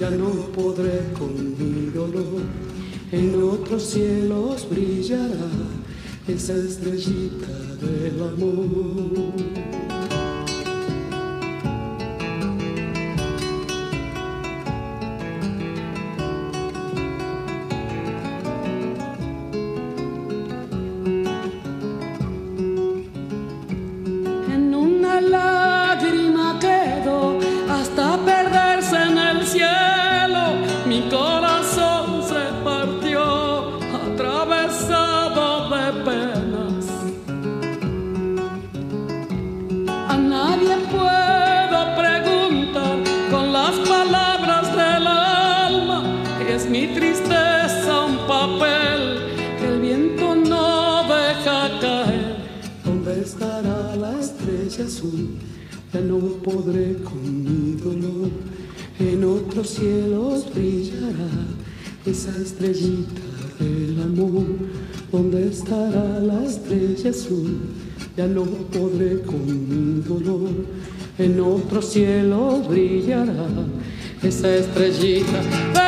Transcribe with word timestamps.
Ya 0.00 0.08
estrellita 62.62 63.20
del 63.58 64.02
amor. 64.02 64.44
¿Dónde 65.10 65.48
estará 65.48 66.20
la 66.20 66.44
estrella 66.44 67.10
azul? 67.10 67.58
Ya 68.16 68.26
no 68.26 68.44
podré 68.44 69.20
con 69.22 69.44
mi 69.46 70.00
dolor. 70.02 70.50
En 71.18 71.40
otros 71.40 71.86
cielos 71.86 72.68
brillará 72.68 73.46
esa 74.22 74.56
estrellita 74.56 75.81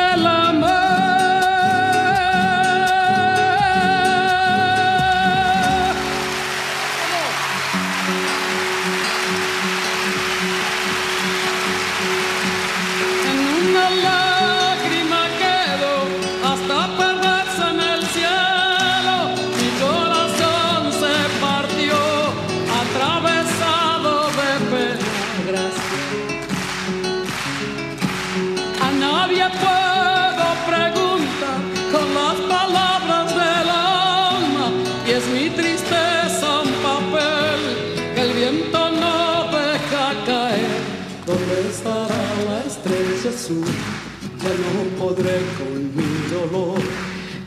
podré 45.05 45.39
con 45.59 45.95
mi 45.95 46.11
dolor. 46.35 46.79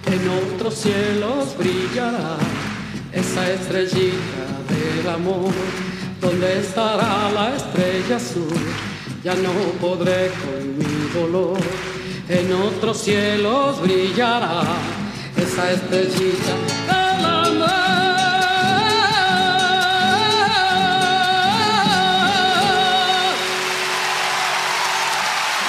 En 0.06 0.22
otros 0.54 0.74
cielos 0.74 1.56
brillará 1.58 2.36
esa 3.12 3.50
estrellita 3.50 4.44
del 4.70 5.08
amor. 5.08 5.52
¿Dónde 6.20 6.60
estará 6.60 7.30
la 7.32 7.56
estrella 7.56 8.16
azul? 8.16 8.60
Ya 9.24 9.34
no 9.34 9.52
podré 9.80 10.30
con 10.42 10.78
mi 10.78 10.94
dolor. 11.12 11.58
En 12.28 12.52
otros 12.52 12.98
cielos 12.98 13.82
brillará 13.82 14.62
esa 15.36 15.72
estrellita 15.72 16.54
del 16.86 17.25
amor. 17.25 17.69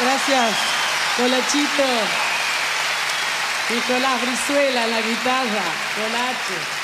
Gracias. 0.04 0.79
Colachito. 1.20 1.84
Nicolás 3.70 4.22
Brizuela 4.22 4.86
en 4.86 4.92
la 4.92 5.02
guitarra. 5.02 5.66
Colache. 5.96 6.80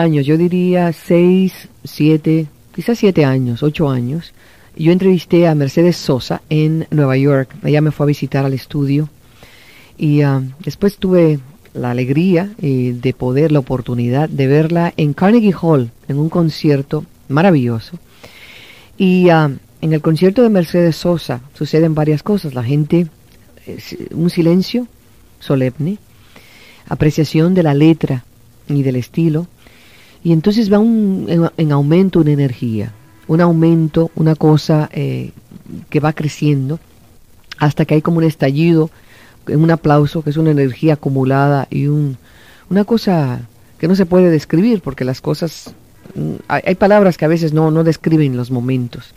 años, 0.00 0.26
yo 0.26 0.36
diría 0.36 0.92
seis, 0.92 1.68
siete, 1.82 2.46
quizás 2.72 3.00
siete 3.00 3.24
años, 3.24 3.64
ocho 3.64 3.90
años. 3.90 4.32
Yo 4.76 4.92
entrevisté 4.92 5.48
a 5.48 5.56
Mercedes 5.56 5.96
Sosa 5.96 6.40
en 6.50 6.86
Nueva 6.92 7.16
York. 7.16 7.52
Ella 7.64 7.80
me 7.80 7.90
fue 7.90 8.06
a 8.06 8.06
visitar 8.06 8.44
al 8.44 8.54
estudio 8.54 9.08
y 9.96 10.22
ah, 10.22 10.40
después 10.60 10.98
tuve 10.98 11.40
la 11.78 11.90
alegría 11.90 12.52
eh, 12.60 12.94
de 13.00 13.12
poder, 13.14 13.52
la 13.52 13.60
oportunidad 13.60 14.28
de 14.28 14.46
verla 14.46 14.92
en 14.96 15.14
Carnegie 15.14 15.54
Hall, 15.60 15.90
en 16.08 16.18
un 16.18 16.28
concierto 16.28 17.04
maravilloso. 17.28 17.98
Y 18.96 19.28
ah, 19.28 19.50
en 19.80 19.92
el 19.92 20.00
concierto 20.00 20.42
de 20.42 20.48
Mercedes 20.48 20.96
Sosa 20.96 21.40
suceden 21.54 21.94
varias 21.94 22.22
cosas. 22.22 22.54
La 22.54 22.64
gente, 22.64 23.06
un 24.10 24.28
silencio 24.30 24.88
solemne, 25.38 25.98
apreciación 26.88 27.54
de 27.54 27.62
la 27.62 27.74
letra 27.74 28.24
y 28.68 28.82
del 28.82 28.96
estilo. 28.96 29.46
Y 30.24 30.32
entonces 30.32 30.72
va 30.72 30.78
un, 30.78 31.50
en, 31.56 31.72
aumento 31.72 32.20
una 32.20 32.32
energía, 32.32 32.92
un 33.28 33.40
aumento, 33.40 34.10
una 34.16 34.34
cosa 34.34 34.90
eh, 34.92 35.30
que 35.90 36.00
va 36.00 36.12
creciendo 36.12 36.80
hasta 37.58 37.84
que 37.84 37.94
hay 37.94 38.02
como 38.02 38.18
un 38.18 38.24
estallido 38.24 38.90
un 39.56 39.70
aplauso, 39.70 40.22
que 40.22 40.30
es 40.30 40.36
una 40.36 40.50
energía 40.50 40.94
acumulada 40.94 41.66
y 41.70 41.86
un, 41.86 42.16
una 42.70 42.84
cosa 42.84 43.40
que 43.78 43.88
no 43.88 43.94
se 43.94 44.06
puede 44.06 44.30
describir 44.30 44.80
porque 44.80 45.04
las 45.04 45.20
cosas, 45.20 45.72
mm, 46.14 46.34
hay, 46.48 46.74
palabras 46.74 47.16
que 47.16 47.24
a 47.24 47.28
veces 47.28 47.52
no, 47.52 47.70
no 47.70 47.84
describen 47.84 48.36
los 48.36 48.50
momentos. 48.50 49.14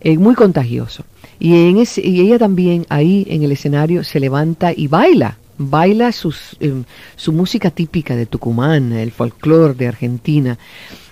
Eh, 0.00 0.16
muy 0.16 0.34
contagioso. 0.34 1.04
Y, 1.38 1.68
en 1.68 1.78
ese, 1.78 2.06
y 2.06 2.20
ella 2.20 2.38
también 2.38 2.86
ahí 2.88 3.26
en 3.28 3.42
el 3.42 3.52
escenario 3.52 4.04
se 4.04 4.20
levanta 4.20 4.72
y 4.74 4.88
baila, 4.88 5.38
baila 5.58 6.12
sus, 6.12 6.56
em, 6.60 6.84
su 7.16 7.32
música 7.32 7.70
típica 7.70 8.16
de 8.16 8.26
Tucumán, 8.26 8.92
el 8.92 9.10
folclore 9.10 9.74
de 9.74 9.88
Argentina. 9.88 10.58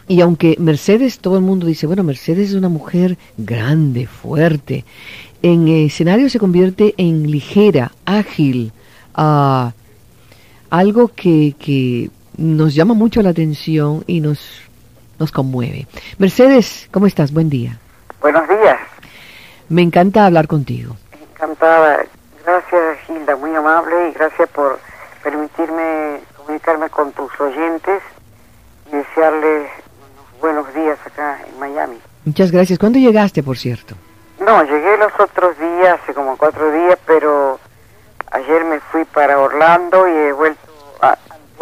Y 0.06 0.22
aunque 0.22 0.56
Mercedes, 0.58 1.18
todo 1.18 1.36
el 1.36 1.42
mundo 1.42 1.66
dice, 1.66 1.86
bueno, 1.86 2.02
Mercedes 2.02 2.50
es 2.50 2.54
una 2.54 2.70
mujer 2.70 3.18
grande, 3.36 4.06
fuerte, 4.06 4.86
en 5.42 5.68
escenario 5.68 6.28
se 6.30 6.38
convierte 6.38 6.94
en 6.96 7.30
ligera, 7.30 7.92
ágil, 8.04 8.72
ah, 9.14 9.72
algo 10.70 11.08
que, 11.08 11.54
que 11.58 12.10
nos 12.36 12.74
llama 12.74 12.94
mucho 12.94 13.22
la 13.22 13.30
atención 13.30 14.04
y 14.06 14.20
nos, 14.20 14.62
nos 15.18 15.32
conmueve. 15.32 15.86
Mercedes, 16.18 16.88
¿cómo 16.90 17.06
estás? 17.06 17.32
Buen 17.32 17.48
día. 17.50 17.78
Buenos 18.20 18.48
días, 18.48 18.78
Me 19.68 19.82
encanta 19.82 20.26
hablar 20.26 20.46
contigo. 20.48 20.96
encantada. 21.34 22.04
Gracias 22.44 22.98
Gilda, 23.06 23.36
muy 23.36 23.54
amable 23.54 24.08
y 24.10 24.12
gracias 24.14 24.48
por 24.50 24.78
permitirme 25.22 26.20
comunicarme 26.36 26.88
con 26.88 27.12
tus 27.12 27.30
oyentes 27.38 28.00
y 28.90 28.96
desearles 28.96 29.68
unos 29.98 30.40
buenos 30.40 30.74
días 30.74 30.98
acá 31.04 31.38
en 31.46 31.60
Miami. 31.60 31.96
Muchas 32.24 32.50
gracias. 32.50 32.78
¿Cuándo 32.78 32.98
llegaste, 32.98 33.42
por 33.42 33.58
cierto? 33.58 33.94
No, 34.48 34.62
llegué 34.62 34.96
los 34.96 35.12
otros 35.20 35.58
días, 35.58 36.00
hace 36.02 36.14
como 36.14 36.38
cuatro 36.38 36.72
días, 36.72 36.98
pero 37.04 37.60
ayer 38.32 38.64
me 38.64 38.80
fui 38.80 39.04
para 39.04 39.38
Orlando 39.38 40.08
y 40.08 40.10
he 40.10 40.32
vuelto 40.32 40.62
a, 41.02 41.18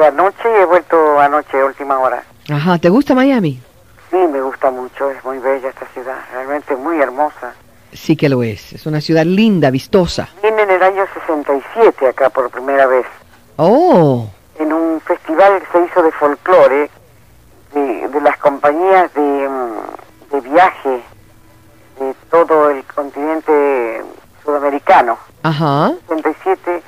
anoche 0.06 0.44
y 0.44 0.62
he 0.62 0.64
vuelto 0.64 1.18
anoche, 1.18 1.64
última 1.64 1.98
hora. 1.98 2.22
Ajá, 2.48 2.78
¿te 2.78 2.88
gusta 2.88 3.12
Miami? 3.12 3.60
Sí, 4.08 4.16
me 4.16 4.40
gusta 4.40 4.70
mucho, 4.70 5.10
es 5.10 5.24
muy 5.24 5.40
bella 5.40 5.68
esta 5.68 5.84
ciudad, 5.86 6.14
realmente 6.32 6.76
muy 6.76 7.00
hermosa. 7.00 7.54
Sí 7.92 8.16
que 8.16 8.28
lo 8.28 8.44
es. 8.44 8.74
Es 8.74 8.86
una 8.86 9.00
ciudad 9.00 9.24
linda, 9.24 9.70
vistosa. 9.72 10.28
Vine 10.40 10.62
en 10.62 10.70
el 10.70 10.82
año 10.84 11.04
67 11.12 12.06
acá 12.06 12.30
por 12.30 12.50
primera 12.50 12.86
vez. 12.86 13.06
Oh, 13.56 14.28
en 14.60 14.72
un 14.72 15.00
festival 15.00 15.60
que 15.60 15.66
se 15.72 15.84
hizo 15.86 16.04
de 16.04 16.12
folclore 16.12 16.88
de, 17.74 18.06
de 18.06 18.20
las 18.20 18.36
compañías 18.36 19.12
de, 19.12 19.48
mm, 19.48 20.32
de 20.34 20.40
viaje 20.48 21.02
de 21.98 22.14
todo 22.30 22.70
el 22.70 22.84
continente 22.84 24.04
sudamericano. 24.44 25.18
ajá. 25.42 25.92
67 26.08 26.82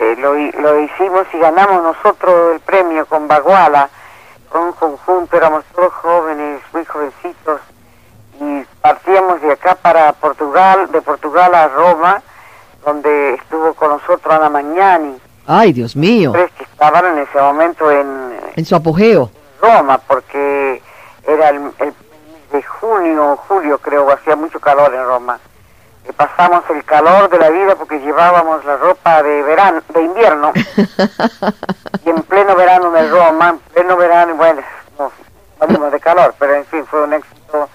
eh, 0.00 0.16
lo, 0.18 0.34
lo 0.34 0.80
hicimos 0.80 1.26
y 1.32 1.38
ganamos 1.38 1.82
nosotros 1.82 2.54
el 2.54 2.60
premio 2.60 3.06
con 3.06 3.28
Baguala, 3.28 3.88
con 4.48 4.62
un 4.62 4.72
conjunto, 4.72 5.36
éramos 5.36 5.64
todos 5.74 5.92
jóvenes, 5.94 6.60
muy 6.72 6.84
jovencitos, 6.84 7.60
y 8.40 8.64
partíamos 8.80 9.40
de 9.42 9.52
acá 9.52 9.74
para 9.76 10.12
Portugal, 10.14 10.90
de 10.90 11.00
Portugal 11.02 11.54
a 11.54 11.68
Roma, 11.68 12.22
donde 12.84 13.34
estuvo 13.34 13.74
con 13.74 13.90
nosotros 13.90 14.34
Ana 14.34 14.48
Magnani, 14.48 15.18
Ay, 15.46 15.72
Dios 15.72 15.94
mío. 15.96 16.32
tres 16.32 16.50
que 16.52 16.64
estaban 16.64 17.04
en 17.04 17.18
ese 17.18 17.38
momento 17.40 17.90
en 17.90 18.32
En 18.56 18.64
su 18.64 18.74
apogeo. 18.76 19.30
Roma, 19.60 19.98
porque 19.98 20.82
era 21.26 21.48
el, 21.50 21.56
el 21.78 21.86
mes 21.86 21.94
de 22.52 22.62
junio 22.92 23.36
julio, 23.48 23.78
creo, 23.78 24.10
hacía 24.10 24.36
mucho 24.36 24.60
calor 24.60 24.94
en 24.94 25.04
Roma. 25.04 25.38
Y 26.08 26.12
pasamos 26.12 26.64
el 26.70 26.84
calor 26.84 27.30
de 27.30 27.38
la 27.38 27.50
vida 27.50 27.76
porque 27.76 28.00
llevábamos 28.00 28.64
la 28.64 28.76
ropa 28.76 29.22
de 29.22 29.42
verano, 29.42 29.80
de 29.94 30.02
invierno, 30.02 30.52
y 32.04 32.10
en 32.10 32.22
pleno 32.22 32.56
verano 32.56 32.96
en 32.96 33.10
Roma, 33.10 33.50
en 33.50 33.58
pleno 33.72 33.96
verano, 33.96 34.34
bueno, 34.34 34.62
nos 34.98 35.12
morimos 35.60 35.92
de 35.92 36.00
calor, 36.00 36.34
pero 36.38 36.54
en 36.54 36.64
fin, 36.66 36.84
fue 36.86 37.04
un 37.04 37.12
éxito 37.12 37.68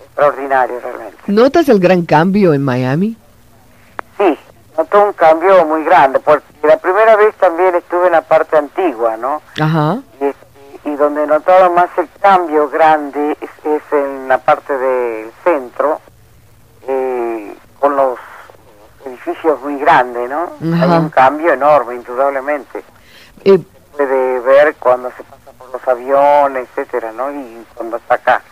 extraordinario 0.00 0.80
realmente. 0.80 1.18
¿Notas 1.26 1.68
el 1.68 1.78
gran 1.78 2.06
cambio 2.06 2.54
en 2.54 2.64
Miami? 2.64 3.16
Sí, 4.16 4.38
notó 4.78 5.04
un 5.04 5.12
cambio 5.12 5.66
muy 5.66 5.84
grande, 5.84 6.20
porque 6.20 6.46
la 6.62 6.78
primera 6.78 7.16
vez 7.16 7.34
también 7.34 7.74
estuve 7.74 8.06
en 8.06 8.12
la 8.12 8.22
parte 8.22 8.56
antigua, 8.56 9.16
¿no? 9.18 9.42
Ajá. 9.60 9.98
y, 10.20 10.24
y 10.84 10.94
donde 10.96 11.26
notaron 11.26 11.74
más 11.74 11.88
el 11.96 12.08
cambio 12.20 12.68
grande 12.68 13.36
es, 13.40 13.50
es 13.64 13.82
en 13.92 14.28
la 14.28 14.38
parte 14.38 14.76
del 14.76 15.30
centro, 15.42 16.00
eh, 16.86 17.54
con 17.80 17.96
los 17.96 18.18
edificios 19.06 19.60
muy 19.62 19.78
grandes, 19.78 20.28
¿no? 20.28 20.50
Ajá. 20.74 20.84
Hay 20.84 20.98
un 21.00 21.08
cambio 21.10 21.52
enorme, 21.52 21.94
indudablemente. 21.94 22.82
Eh, 23.44 23.58
Puede 23.96 24.40
ver 24.40 24.74
cuando 24.80 25.08
se 25.16 25.22
pasa 25.22 25.52
por 25.56 25.70
los 25.72 25.86
aviones, 25.86 26.66
etcétera, 26.70 27.12
¿no? 27.12 27.30
Y 27.30 27.64
cuando 27.74 27.96
está 27.96 28.14
acá. 28.16 28.42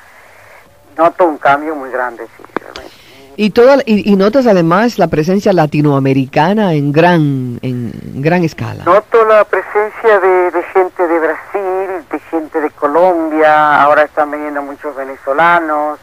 Noto 0.97 1.27
un 1.27 1.37
cambio 1.39 1.75
muy 1.75 1.91
grande, 1.91 2.29
sí, 2.37 2.45
realmente. 2.61 2.93
y, 3.37 3.51
toda, 3.51 3.79
y, 3.85 4.13
y 4.13 4.15
notas 4.15 4.47
además 4.47 5.01
la 5.01 5.09
presencia 5.09 5.53
latinoamericana 5.53 6.75
en 6.75 6.93
gran, 6.93 7.59
en 7.63 7.91
gran 8.23 8.45
escala. 8.45 8.85
Noto 8.85 9.25
la 9.25 9.43
presencia 9.45 10.21
de, 10.21 10.51
de 10.53 10.63
gente 10.63 11.09
de 11.09 11.19
Brasil, 11.19 11.32
gente 12.33 12.63
de 12.63 12.71
Colombia, 12.71 13.83
ahora 13.83 14.05
están 14.05 14.31
viniendo 14.31 14.63
muchos 14.63 14.97
venezolanos, 14.97 15.99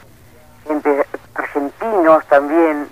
gente 0.68 1.06
argentinos 1.34 2.24
también. 2.28 2.88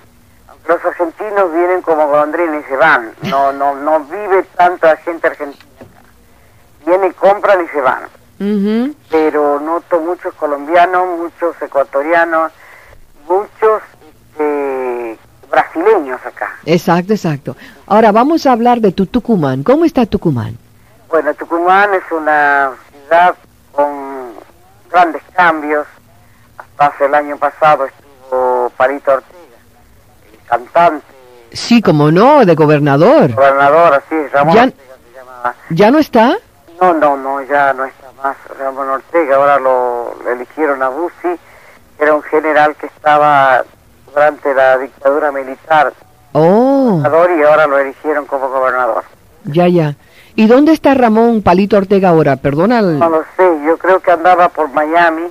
Los 0.67 0.83
argentinos 0.83 1.53
vienen 1.53 1.83
como 1.83 2.07
golondrines 2.07 2.65
y 2.65 2.67
se 2.67 2.75
van, 2.75 3.11
no, 3.29 3.53
no, 3.53 3.75
no 3.75 3.99
vive 4.01 4.43
tanta 4.55 4.97
gente 4.97 5.27
argentina. 5.27 5.63
Vienen, 6.83 7.13
compran 7.13 7.63
y 7.63 7.67
se 7.67 7.79
van. 7.79 8.03
Ujú. 8.39 8.95
Pero 9.11 9.59
noto 9.59 9.99
muchos 9.99 10.33
colombianos, 10.33 11.19
muchos 11.19 11.61
ecuatorianos, 11.61 12.51
muchos 13.27 13.83
este, 14.31 15.19
brasileños 15.49 16.19
acá. 16.25 16.55
Exacto, 16.65 17.13
exacto. 17.13 17.55
Ahora 17.85 18.11
vamos 18.11 18.47
a 18.47 18.51
hablar 18.51 18.81
de 18.81 18.91
tu 18.91 19.05
Tucumán. 19.05 19.61
¿Cómo 19.63 19.85
está 19.85 20.07
Tucumán? 20.07 20.57
Bueno, 21.09 21.33
Tucumán 21.35 21.93
es 21.93 22.11
una 22.11 22.71
con 23.71 24.33
grandes 24.91 25.21
cambios. 25.33 25.85
Hasta 26.57 26.85
hace 26.87 27.05
el 27.05 27.15
año 27.15 27.37
pasado 27.37 27.85
estuvo 27.85 28.69
Parito 28.77 29.11
Ortega, 29.13 29.37
el 30.31 30.39
cantante, 30.47 31.05
Sí, 31.53 31.81
como 31.81 32.11
no, 32.11 32.45
de 32.45 32.55
gobernador. 32.55 33.33
gobernador, 33.33 33.93
así, 33.95 34.27
Ramón 34.27 34.55
Ya- 34.55 34.63
Ortega 34.63 34.95
se 35.11 35.17
llamaba. 35.19 35.55
¿Ya 35.69 35.91
no 35.91 35.99
está? 35.99 36.35
No, 36.81 36.93
no, 36.93 37.17
no, 37.17 37.41
ya 37.43 37.73
no 37.73 37.85
está 37.85 38.11
más 38.21 38.35
Ramón 38.59 38.89
Ortega, 38.89 39.35
ahora 39.37 39.57
lo, 39.59 40.15
lo 40.23 40.31
eligieron 40.31 40.83
a 40.83 40.89
Bussi, 40.89 41.39
era 41.99 42.13
un 42.13 42.21
general 42.23 42.75
que 42.75 42.87
estaba 42.87 43.63
durante 44.13 44.53
la 44.53 44.77
dictadura 44.77 45.31
militar, 45.31 45.93
Oh, 46.33 47.01
y 47.01 47.43
ahora 47.43 47.65
lo 47.65 47.79
eligieron 47.79 48.25
como 48.25 48.49
gobernador. 48.49 49.03
ya, 49.45 49.67
ya. 49.67 49.95
¿Y 50.39 50.45
dónde 50.45 50.71
está 50.71 50.93
Ramón 50.93 51.41
Palito 51.41 51.77
Ortega 51.77 52.09
ahora? 52.09 52.35
Perdona. 52.35 52.77
el- 52.79 52.99
No 52.99 53.09
lo 53.09 53.23
sé, 53.35 53.65
yo 53.65 53.75
creo 53.79 53.99
que 53.99 54.11
andaba 54.11 54.49
por 54.49 54.69
Miami 54.69 55.23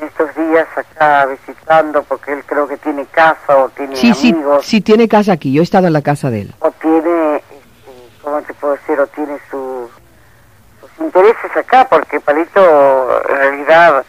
en 0.00 0.08
estos 0.08 0.34
días 0.34 0.66
acá 0.76 1.26
visitando 1.26 2.02
porque 2.02 2.32
él 2.32 2.42
creo 2.44 2.66
que 2.66 2.76
tiene 2.78 3.06
casa 3.06 3.56
o 3.56 3.68
tiene 3.68 3.94
Sí, 3.94 4.12
sí, 4.12 4.32
amigos 4.32 4.66
sí, 4.66 4.80
tiene 4.80 5.06
casa 5.08 5.32
aquí. 5.34 5.52
Yo 5.52 5.60
he 5.60 5.64
estado 5.64 5.86
en 5.86 5.92
la 5.92 6.02
casa 6.02 6.30
de 6.30 6.40
él. 6.42 6.54
o 6.58 6.70
tiene, 6.72 7.36
este, 7.36 7.54
¿cómo 8.24 8.42
te 8.42 8.52
puedo 8.54 8.74
decir? 8.74 8.98
O 8.98 9.06
tiene 9.06 9.38
sus, 9.48 9.88
sus 10.80 10.90
intereses 11.06 11.56
acá 11.56 11.86
porque 11.88 12.18
Palito 12.18 13.20
en 13.28 13.36
realidad 13.36 14.04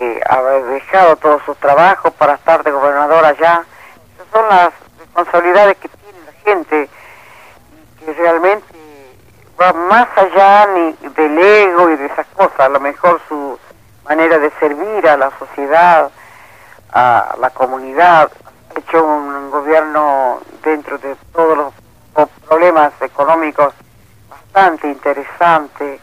eh, 0.00 0.20
ha 0.28 0.42
dejado 0.42 1.14
todos 1.16 1.40
sus 1.46 1.56
trabajos 1.58 2.12
para 2.14 2.34
estar 2.34 2.64
de 2.64 2.72
gobernador 2.72 3.24
allá. 3.24 3.62
Esas 4.16 4.26
son 4.32 4.48
las 4.48 4.72
responsabilidades 4.98 5.76
que 5.76 5.88
tiene 5.88 6.18
la 6.26 6.32
gente 6.52 6.88
y 8.00 8.04
que 8.06 8.12
realmente 8.14 8.66
va 9.62 9.72
más 9.72 10.08
allá 10.16 10.66
ni 10.74 10.92
del 11.14 11.38
ego 11.38 11.90
y 11.90 11.96
de 11.96 12.06
esas 12.06 12.26
cosas, 12.34 12.60
a 12.60 12.68
lo 12.68 12.80
mejor 12.80 13.20
su 13.28 13.58
manera 14.04 14.38
de 14.38 14.50
servir 14.58 15.08
a 15.08 15.16
la 15.16 15.30
sociedad, 15.38 16.10
a 16.92 17.36
la 17.40 17.50
comunidad, 17.50 18.30
ha 18.74 18.78
hecho 18.78 19.04
un 19.04 19.50
gobierno 19.50 20.40
dentro 20.64 20.98
de 20.98 21.14
todos 21.32 21.56
los 22.16 22.28
problemas 22.48 22.92
económicos 23.00 23.72
bastante 24.28 24.88
interesante 24.88 26.00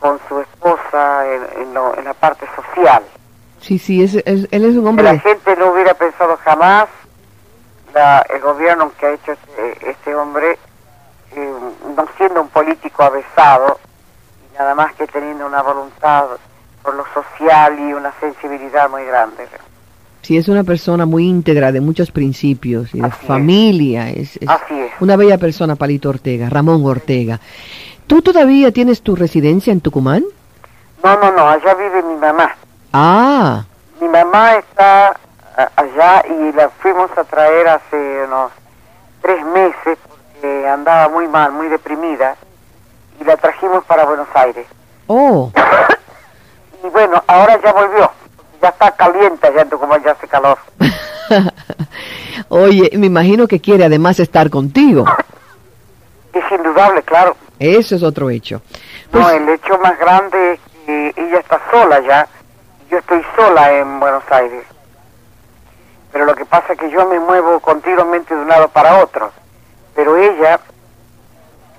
con 0.00 0.20
su 0.28 0.40
esposa 0.40 1.26
en, 1.26 1.62
en 1.62 1.74
lo- 1.74 1.96
en 1.96 2.04
la 2.04 2.14
parte 2.14 2.46
social. 2.54 3.02
Sí, 3.60 3.78
sí, 3.78 4.02
es, 4.04 4.14
es- 4.14 4.46
él 4.50 4.64
es 4.64 4.76
un 4.76 4.96
Que 4.96 5.02
la 5.02 5.10
hombre. 5.10 5.18
gente 5.20 5.56
no 5.56 5.72
hubiera 5.72 5.94
pensado 5.94 6.36
jamás 6.44 6.86
la- 7.94 8.24
el 8.28 8.40
gobierno 8.40 8.92
que 8.98 9.06
ha 9.06 9.10
hecho 9.12 9.32
este, 9.32 9.90
este 9.90 10.14
hombre, 10.14 10.58
eh, 11.36 11.52
no 11.96 12.06
siendo 12.16 12.42
un 12.42 12.48
político 12.48 13.02
avesado, 13.02 13.78
y 14.52 14.58
nada 14.58 14.74
más 14.74 14.94
que 14.94 15.06
teniendo 15.06 15.46
una 15.46 15.62
voluntad 15.62 16.24
por 16.82 16.94
lo 16.94 17.04
social 17.14 17.78
y 17.78 17.92
una 17.92 18.12
sensibilidad 18.20 18.88
muy 18.90 19.04
grande. 19.04 19.46
Sí, 20.22 20.36
es 20.38 20.48
una 20.48 20.64
persona 20.64 21.04
muy 21.06 21.26
íntegra, 21.28 21.70
de 21.72 21.80
muchos 21.80 22.10
principios 22.10 22.94
y 22.94 23.00
de 23.00 23.06
Así 23.08 23.26
familia. 23.26 24.08
Es, 24.10 24.36
es 24.38 24.48
Así 24.48 24.78
es. 24.78 24.92
una 25.00 25.16
bella 25.16 25.36
persona, 25.38 25.76
Palito 25.76 26.08
Ortega, 26.08 26.48
Ramón 26.48 26.84
Ortega. 26.86 27.38
¿Tú 28.06 28.22
todavía 28.22 28.70
tienes 28.72 29.02
tu 29.02 29.16
residencia 29.16 29.72
en 29.72 29.80
Tucumán? 29.80 30.24
No, 31.02 31.16
no, 31.18 31.30
no, 31.32 31.48
allá 31.48 31.74
vive 31.74 32.02
mi 32.02 32.16
mamá. 32.16 32.54
Ah, 32.92 33.64
Mi 34.00 34.08
mamá 34.08 34.54
está 34.54 35.14
allá 35.76 36.24
y 36.26 36.52
la 36.52 36.68
fuimos 36.80 37.10
a 37.18 37.24
traer 37.24 37.68
hace 37.68 38.24
unos 38.26 38.50
tres 39.20 39.44
meses 39.46 39.98
porque 40.44 40.68
andaba 40.68 41.08
muy 41.08 41.26
mal, 41.28 41.52
muy 41.52 41.68
deprimida 41.68 42.36
y 43.20 43.24
la 43.24 43.36
trajimos 43.36 43.84
para 43.84 44.04
Buenos 44.04 44.28
Aires. 44.34 44.66
oh, 45.06 45.50
Y 46.84 46.88
bueno, 46.88 47.22
ahora 47.26 47.58
ya 47.62 47.72
volvió, 47.72 48.10
ya 48.60 48.68
está 48.68 48.90
caliente 48.90 49.46
allá 49.46 49.62
en 49.62 49.70
Tucumán, 49.70 50.02
ya 50.04 50.10
hace 50.12 50.28
calor. 50.28 50.58
oye, 52.50 52.90
me 52.98 53.06
imagino 53.06 53.48
que 53.48 53.60
quiere 53.60 53.84
además 53.86 54.20
estar 54.20 54.50
contigo. 54.50 55.04
Es 56.34 56.42
indudable, 56.50 57.00
claro. 57.04 57.36
Eso 57.60 57.94
es 57.94 58.02
otro 58.02 58.28
hecho. 58.28 58.60
No, 59.12 59.22
Pues, 59.22 59.34
el 59.34 59.48
hecho 59.50 59.78
más 59.78 59.96
grande 60.00 60.54
es 60.54 60.60
que 60.84 61.14
ella 61.16 61.38
está 61.38 61.60
sola 61.70 62.00
ya. 62.00 62.26
Yo 62.90 62.98
estoy 62.98 63.22
sola 63.36 63.72
en 63.72 64.00
Buenos 64.00 64.24
Aires. 64.28 64.64
Pero 66.12 66.24
lo 66.24 66.34
que 66.34 66.44
pasa 66.44 66.72
es 66.72 66.78
que 66.80 66.90
yo 66.90 67.06
me 67.06 67.20
muevo 67.20 67.60
continuamente 67.60 68.34
de 68.34 68.40
un 68.40 68.48
lado 68.48 68.66
para 68.66 68.98
otro. 69.00 69.30
Pero 69.94 70.16
ella 70.16 70.60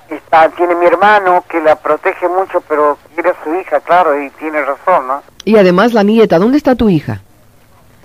está, 0.10 0.50
tiene 0.50 0.76
mi 0.76 0.86
hermano 0.86 1.44
que 1.50 1.60
la 1.62 1.76
protege 1.76 2.28
mucho, 2.28 2.62
pero 2.62 2.98
quiere 3.14 3.32
a 3.32 3.44
su 3.44 3.54
hija, 3.56 3.80
claro, 3.82 4.20
y 4.22 4.30
tiene 4.32 4.62
razón, 4.64 5.08
¿no? 5.08 5.24
y 5.46 5.58
además 5.58 5.94
la 5.94 6.04
nieta, 6.04 6.40
¿dónde 6.40 6.58
está 6.58 6.76
tu 6.76 6.90
hija? 6.90 7.22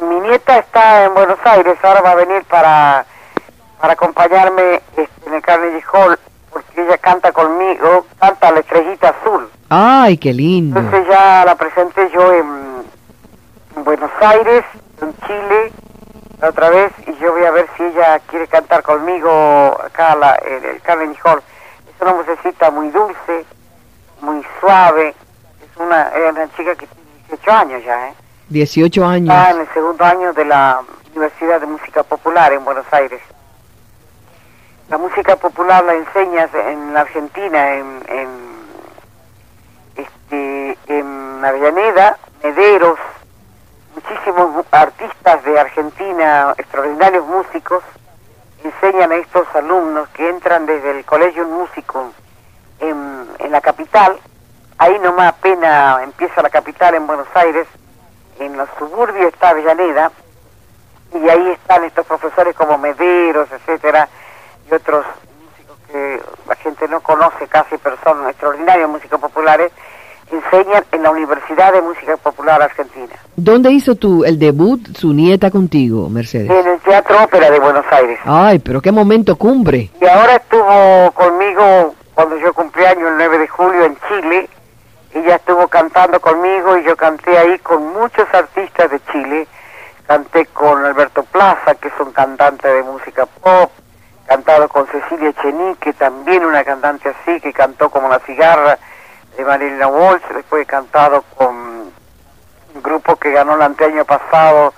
Mi 0.01 0.21
nieta 0.21 0.59
está 0.59 1.05
en 1.05 1.15
Buenos 1.15 1.39
Aires, 1.45 1.77
ahora 1.83 2.03
va 2.03 2.11
a 2.13 2.15
venir 2.15 2.45
para, 2.45 3.05
para 3.81 3.95
acompañarme 3.95 4.83
este, 4.97 5.09
en 5.27 5.35
el 5.35 5.43
Carnegie 5.43 5.83
Hall, 5.93 6.19
porque 6.51 6.83
ella 6.83 6.99
canta 6.99 7.33
conmigo, 7.33 8.07
canta 8.19 8.51
la 8.51 8.61
estrellita 8.61 9.09
azul. 9.09 9.49
Ay, 9.71 10.19
qué 10.19 10.33
lindo. 10.33 10.79
Entonces 10.79 11.09
ya 11.09 11.45
la 11.45 11.55
presenté 11.55 12.11
yo 12.13 12.33
en, 12.33 12.83
en 13.77 13.85
Buenos 13.85 14.11
Aires, 14.21 14.65
en 15.01 15.15
Chile, 15.27 15.73
la 16.41 16.49
otra 16.51 16.71
vez, 16.71 16.93
y 17.07 17.23
yo 17.23 17.33
voy 17.33 17.45
a 17.45 17.51
ver 17.51 17.67
cantar 18.61 18.83
conmigo 18.83 19.31
acá 19.83 20.15
la- 20.17 20.39
en 20.45 20.65
el 20.65 20.81
Carnegie 20.83 21.19
Hall. 21.25 21.43
Es 21.95 22.01
una 22.03 22.13
musecita 22.13 22.71
muy 22.71 22.91
dulce, 22.91 23.45
muy 24.21 24.45
suave, 24.61 25.09
es 25.63 25.77
una, 25.77 26.09
es 26.09 26.31
una 26.33 26.47
chica 26.57 26.75
que 26.77 26.87
tiene 26.87 27.11
18 27.29 27.53
años 27.53 27.85
ya, 27.85 28.09
¿eh? 28.09 28.15
18 28.49 29.05
años. 29.07 29.35
Está 29.35 29.51
en 29.53 29.61
el 29.61 29.69
segundo 29.73 30.05
año 30.05 30.33
de 30.35 30.45
la 30.45 30.83
Universidad 31.13 31.61
de 31.61 31.67
Música 31.67 32.03
Popular 32.03 32.53
en 32.53 32.65
Buenos 32.65 32.87
Aires. 32.93 33.21
La 34.89 34.99
música 34.99 35.37
popular 35.37 35.85
la 35.85 35.95
enseñas 35.95 36.51
en 36.53 36.93
la 36.93 37.01
Argentina, 37.03 37.75
en, 37.75 38.03
en, 38.09 38.29
este, 39.97 40.79
en 40.89 41.45
Avellaneda, 41.45 42.19
Mederos, 42.43 42.99
muchísimos 43.95 44.51
mu- 44.51 44.65
artistas 44.73 45.45
de 45.45 45.59
Argentina, 45.61 46.55
extraordinarios 46.59 47.25
músicos, 47.27 47.83
enseñan 48.65 49.13
a 49.13 49.17
estos 49.17 49.47
alumnos 49.55 50.09
que 50.11 50.29
entran 50.29 50.67
desde 50.67 50.91
el 50.91 51.05
Colegio 51.05 51.47
Músico 51.47 52.13
en, 52.79 53.29
en 53.39 53.53
la 53.53 53.61
capital. 53.61 54.19
Ahí 54.79 54.99
nomás 54.99 55.29
apenas 55.29 56.03
empieza 56.03 56.43
la 56.43 56.51
capital 56.51 56.95
en 56.95 57.07
Buenos 57.07 57.29
Aires, 57.35 57.67
en 58.39 58.57
los 58.57 58.69
suburbios 58.79 59.33
está 59.33 59.51
Avellaneda, 59.51 60.11
y 61.13 61.29
ahí 61.29 61.51
están 61.51 61.85
estos 61.85 62.07
profesores 62.07 62.55
como 62.55 62.79
Mederos, 62.79 63.51
etcétera, 63.53 64.09
y 64.71 64.75
otros 64.75 65.05
músicos 65.45 65.79
que 65.89 66.23
la 66.47 66.55
gente 66.57 66.89
no 66.89 67.01
conoce 67.01 67.47
casi, 67.49 67.77
pero 67.79 67.97
son 68.03 68.29
extraordinarios 68.29 68.89
músicos 68.89 69.21
populares, 69.21 69.73
enseñan 70.33 70.85
en 70.93 71.03
la 71.03 71.11
Universidad 71.11 71.73
de 71.73 71.83
Música 71.83 72.17
Popular 72.17 72.63
Argentina, 72.63 73.15
¿Dónde 73.37 73.71
hizo 73.71 73.95
tu 73.95 74.25
el 74.25 74.39
debut 74.39 74.81
su 74.97 75.13
nieta 75.13 75.51
contigo, 75.51 76.09
Mercedes? 76.09 76.51
en 76.51 76.67
el 76.67 76.81
Teatro 76.81 77.25
Ópera 77.25 77.51
de 77.51 77.59
Buenos 77.59 77.85
Aires. 77.91 78.19
Ay, 78.25 78.59
pero 78.59 78.81
qué 78.81 78.93
momento 78.93 79.37
cumbre. 79.37 79.91
Y 80.01 80.07
ahora 80.07 80.37
estuvo 80.37 81.11
conmigo 81.13 81.95
cuando 82.15 82.37
yo 82.39 82.53
cumplí 82.53 82.85
año 82.85 83.09
el 83.09 83.17
9 83.17 83.39
de 83.39 83.49
julio 83.49 83.85
en 83.85 83.97
Chile. 84.09 84.49
Ella 85.15 85.37
estuvo 85.37 85.67
cantando 85.69 86.21
conmigo 86.21 86.77
y 86.79 86.85
yo 86.85 86.97
canté 86.97 87.37
ahí 87.37 87.59
con 87.61 87.93
muchos 87.93 88.27
artistas 88.33 88.91
de 88.91 89.01
Chile. 89.11 89.49
Canté 90.07 90.47
con 90.47 90.85
Alberto 90.85 91.23
Plaza, 91.25 91.75
que 91.77 91.89
es 91.89 91.95
un 91.99 92.13
cantante 92.13 92.69
de 92.69 92.83
música 92.83 93.27
pop. 93.27 93.71
Cantado 94.27 94.69
con 94.69 94.87
Cecilia 94.87 95.33
Chenique, 95.41 95.93
también 95.95 96.45
una 96.45 96.63
cantante 96.63 97.09
así, 97.09 97.41
que 97.41 97.53
cantó 97.53 97.91
como 97.91 98.09
la 98.09 98.19
cigarra 98.21 98.79
de 99.41 99.47
Marilyn 99.47 99.85
Walsh. 99.85 100.23
Después 100.35 100.63
he 100.63 100.67
cantado 100.67 101.23
con 101.37 101.55
un 102.75 102.83
grupo 102.83 103.17
que 103.17 103.31
ganó 103.33 103.55
el 103.55 103.63
anteaño 103.63 104.05
pasado, 104.05 104.73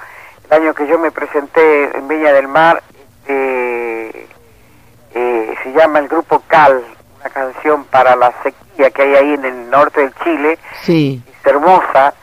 el 0.51 0.63
año 0.63 0.75
que 0.75 0.87
yo 0.87 0.99
me 0.99 1.11
presenté 1.11 1.97
en 1.97 2.09
Viña 2.09 2.33
del 2.33 2.49
Mar. 2.49 2.83
este, 3.25 4.29
eh, 5.15 5.55
se 5.63 5.73
llama 5.73 5.99
el 5.99 6.09
grupo 6.09 6.43
Cal, 6.49 6.83
una 7.21 7.31
canción 7.31 7.85
para 7.85 8.17
la 8.17 8.33
sequía 8.43 8.91
que 8.91 9.03
hay 9.03 9.15
ahí 9.15 9.35
en 9.35 9.45
el 9.45 9.71
norte 9.71 10.01
del 10.01 10.15
Chile, 10.25 10.59
Sí. 10.83 11.23
es 11.29 11.47
hermosa. 11.47 12.15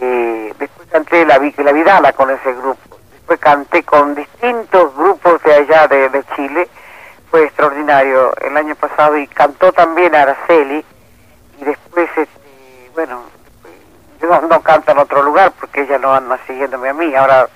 Eh, 0.00 0.54
después 0.58 0.88
canté 0.90 1.26
la, 1.26 1.38
la 1.38 1.72
Vidala 1.72 2.12
con 2.12 2.30
ese 2.30 2.52
grupo. 2.54 2.98
Después 3.12 3.38
canté 3.40 3.82
con 3.82 4.14
distintos 4.14 4.94
grupos 4.96 5.42
de 5.42 5.54
allá 5.54 5.88
de, 5.88 6.08
de 6.08 6.24
Chile. 6.36 6.68
Fue 7.30 7.44
extraordinario 7.44 8.32
el 8.40 8.56
año 8.56 8.74
pasado 8.76 9.16
y 9.18 9.26
cantó 9.26 9.72
también 9.72 10.14
Araceli. 10.14 10.84
Y 11.60 11.64
después, 11.64 12.08
este, 12.16 12.90
bueno, 12.94 13.22
yo 14.20 14.28
no, 14.28 14.40
no 14.48 14.60
canto 14.62 14.92
en 14.92 14.98
otro 14.98 15.22
lugar 15.22 15.52
porque 15.58 15.82
ella 15.82 15.98
no 15.98 16.14
anda 16.14 16.38
siguiéndome 16.46 16.88
a 16.88 16.94
mí. 16.94 17.14
Ahora 17.14 17.48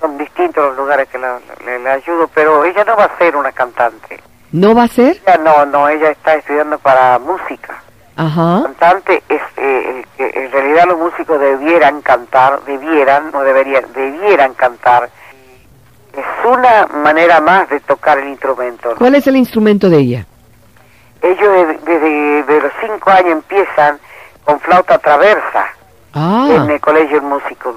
son 0.00 0.18
distintos 0.18 0.64
los 0.68 0.76
lugares 0.76 1.08
que 1.08 1.18
la, 1.18 1.38
le, 1.64 1.78
le 1.78 1.90
ayudo, 1.90 2.28
pero 2.34 2.64
ella 2.64 2.84
no 2.84 2.96
va 2.96 3.04
a 3.04 3.18
ser 3.18 3.36
una 3.36 3.52
cantante. 3.52 4.20
¿No 4.52 4.74
va 4.74 4.84
a 4.84 4.88
ser? 4.88 5.20
Ella 5.26 5.38
no, 5.38 5.66
no, 5.66 5.88
ella 5.88 6.10
está 6.10 6.34
estudiando 6.34 6.78
para 6.78 7.18
música. 7.18 7.82
Ajá. 8.16 8.62
Cantante 8.64 9.22
es 9.28 9.40
eh, 9.56 10.02
el 10.02 10.06
que 10.16 10.44
en 10.44 10.52
realidad 10.52 10.86
los 10.88 10.98
músicos 10.98 11.40
debieran 11.40 12.02
cantar, 12.02 12.62
debieran, 12.64 13.30
no 13.30 13.42
deberían, 13.42 13.84
debieran 13.94 14.54
cantar. 14.54 15.08
Es 16.12 16.24
una 16.44 16.86
manera 17.02 17.40
más 17.40 17.68
de 17.70 17.80
tocar 17.80 18.18
el 18.18 18.28
instrumento. 18.28 18.90
¿no? 18.90 18.96
¿Cuál 18.96 19.14
es 19.14 19.26
el 19.26 19.36
instrumento 19.36 19.88
de 19.88 19.98
ella? 19.98 20.26
Ellos 21.22 21.52
de- 21.52 21.78
desde 21.84 22.42
de 22.44 22.60
los 22.62 22.72
cinco 22.80 23.10
años 23.10 23.32
empiezan 23.32 23.98
con 24.44 24.58
flauta 24.60 24.98
traversa 24.98 25.66
Ah, 26.14 26.48
en 26.50 26.70
el 26.70 26.80
colegio 26.80 27.20
músico. 27.22 27.74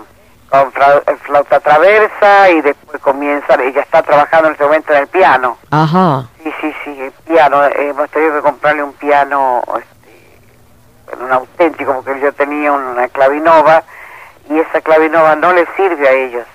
Con 0.49 0.71
fra- 0.71 1.01
flauta 1.23 1.59
traversa 1.59 2.49
y 2.51 2.61
después 2.61 3.01
comienzan, 3.01 3.59
ella 3.61 3.81
está 3.81 4.01
trabajando 4.03 4.47
en 4.47 4.53
este 4.53 4.63
momento 4.63 4.93
en 4.93 4.99
el 4.99 5.07
piano. 5.07 5.57
ajá. 5.71 6.25
Sí, 6.43 6.53
sí, 6.61 6.73
sí, 6.83 7.01
el 7.01 7.11
piano. 7.11 7.63
eh, 7.65 7.89
hemos 7.89 8.09
tenido 8.09 8.35
que 8.35 8.41
comprarle 8.41 8.83
un 8.83 8.93
piano, 8.93 9.63
este, 9.77 11.23
un 11.23 11.31
auténtico, 11.31 11.93
porque 12.03 12.19
yo 12.19 12.33
tenía 12.33 12.71
una 12.71 13.07
clavinova 13.07 13.83
y 14.49 14.59
esa 14.59 14.81
clavinova 14.81 15.35
no 15.35 15.53
le 15.53 15.65
sirve 15.75 16.07
a 16.07 16.11
ellos. 16.11 16.45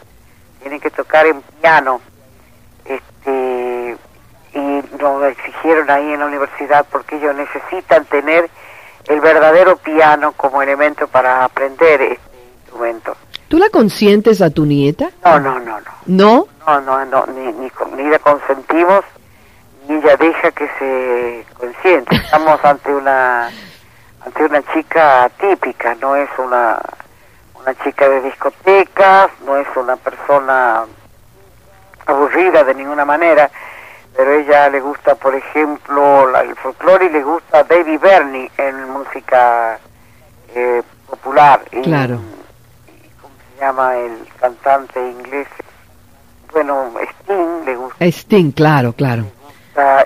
Tienen 0.61 0.79
que 0.81 0.91
tocar 0.91 1.27
en 1.27 1.41
piano. 1.61 2.01
Este, 2.85 3.31
y 4.59 4.97
nos 5.01 5.25
exigieron 5.25 5.91
ahí 5.91 6.13
en 6.13 6.21
la 6.21 6.27
universidad 6.27 6.85
porque 6.91 7.17
ellos 7.17 7.35
necesitan 7.35 8.05
tener 8.07 8.51
el 9.07 9.21
verdadero 9.21 9.77
piano 9.77 10.33
como 10.33 10.63
elemento 10.63 11.07
para 11.09 11.45
aprender 11.45 12.03
este 12.03 12.21
instrumento. 12.61 13.17
¿Tú 13.49 13.59
la 13.59 13.71
consientes 13.71 14.43
a 14.43 14.51
tu 14.51 14.67
nieta? 14.67 15.11
No, 15.25 15.41
no, 15.41 15.59
no, 15.61 15.81
no. 15.81 15.87
¿No? 16.07 16.49
No, 16.67 16.81
no, 16.81 17.05
no, 17.07 17.27
ni, 17.35 17.53
ni, 17.53 17.71
ni 17.97 18.11
la 18.11 18.19
consentimos, 18.19 19.05
ni 19.89 19.97
ella 19.97 20.17
deja 20.17 20.51
que 20.51 20.69
se 20.79 21.45
consiente. 21.57 22.15
Estamos 22.17 22.63
ante 22.63 22.95
una 22.95 23.51
ante 24.25 24.45
una 24.45 24.63
chica 24.75 25.31
típica, 25.41 25.95
no 25.95 26.15
es 26.17 26.29
una 26.37 26.79
una 27.55 27.75
chica 27.83 28.09
de 28.09 28.21
discotecas, 28.21 29.31
no 29.47 29.57
es 29.57 29.67
una 29.77 29.97
persona 29.97 30.85
aburrida 32.07 32.65
de 32.65 32.75
ninguna 32.75 33.05
manera, 33.05 33.51
pero 34.17 34.33
ella 34.33 34.69
le 34.69 34.81
gusta, 34.81 35.15
por 35.15 35.35
ejemplo, 35.35 36.27
la- 36.31 36.41
el 36.43 36.55
folclore 36.57 37.07
y 37.07 37.11
le 37.11 37.23
gusta 37.23 37.63
David 37.65 38.01
Bernie 38.01 38.51
en 38.57 38.91
música 38.91 39.79
eh, 40.55 40.83
popular. 41.09 41.61
Y- 41.73 41.83
Claro. 41.83 42.21
y 42.89 43.09
¿Cómo 43.21 43.35
se 43.55 43.61
llama 43.61 43.97
el 43.97 44.27
cantante 44.41 44.99
inglés? 45.01 45.47
Bueno, 46.53 46.93
Sting 47.21 47.65
le 47.67 47.77
gusta. 47.77 48.05
Sting, 48.07 48.53
claro, 48.53 48.93
claro. 48.93 49.25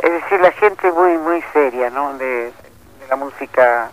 Es 0.03 0.13
decir, 0.13 0.41
la 0.41 0.51
gente 0.53 0.91
muy 0.93 1.17
muy 1.19 1.43
seria, 1.53 1.89
¿no? 1.91 2.13
De, 2.19 2.27
de 2.47 2.53
la 3.09 3.17
música, 3.17 3.91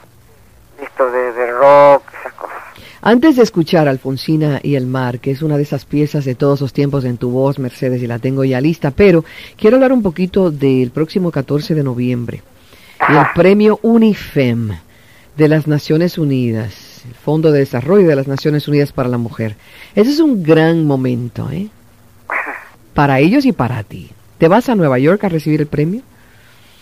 esto 0.81 1.09
de, 1.09 1.31
de 1.31 1.51
rock, 1.51 2.03
esas 2.19 2.33
cosas. 2.33 2.57
Antes 3.01 3.37
de 3.37 3.43
escuchar 3.43 3.87
Alfonsina 3.87 4.59
y 4.61 4.75
el 4.75 4.85
mar, 4.85 5.19
que 5.19 5.31
es 5.31 5.41
una 5.41 5.55
de 5.55 5.63
esas 5.63 5.85
piezas 5.85 6.25
de 6.25 6.35
todos 6.35 6.59
los 6.59 6.73
tiempos 6.73 7.05
en 7.05 7.17
tu 7.17 7.31
voz, 7.31 7.57
Mercedes, 7.57 8.03
y 8.03 8.07
la 8.07 8.19
tengo 8.19 8.43
ya 8.43 8.59
lista, 8.59 8.91
pero 8.91 9.23
quiero 9.57 9.77
hablar 9.77 9.93
un 9.93 10.03
poquito 10.03 10.51
del 10.51 10.91
próximo 10.91 11.31
14 11.31 11.75
de 11.75 11.83
noviembre, 11.83 12.43
y 13.07 13.11
el 13.13 13.17
Ajá. 13.19 13.31
premio 13.33 13.79
UNIFEM 13.83 14.71
de 15.37 15.47
las 15.47 15.65
Naciones 15.65 16.17
Unidas, 16.17 17.01
el 17.07 17.15
Fondo 17.15 17.53
de 17.53 17.59
Desarrollo 17.59 18.05
de 18.05 18.17
las 18.17 18.27
Naciones 18.27 18.67
Unidas 18.67 18.91
para 18.91 19.07
la 19.07 19.17
Mujer. 19.17 19.55
Ese 19.95 20.11
es 20.11 20.19
un 20.19 20.43
gran 20.43 20.85
momento, 20.85 21.49
¿eh? 21.51 21.69
Para 22.93 23.19
ellos 23.19 23.45
y 23.45 23.53
para 23.53 23.81
ti. 23.83 24.11
¿Te 24.39 24.49
vas 24.49 24.67
a 24.67 24.75
Nueva 24.75 24.99
York 24.99 25.23
a 25.23 25.29
recibir 25.29 25.61
el 25.61 25.67
premio? 25.67 26.01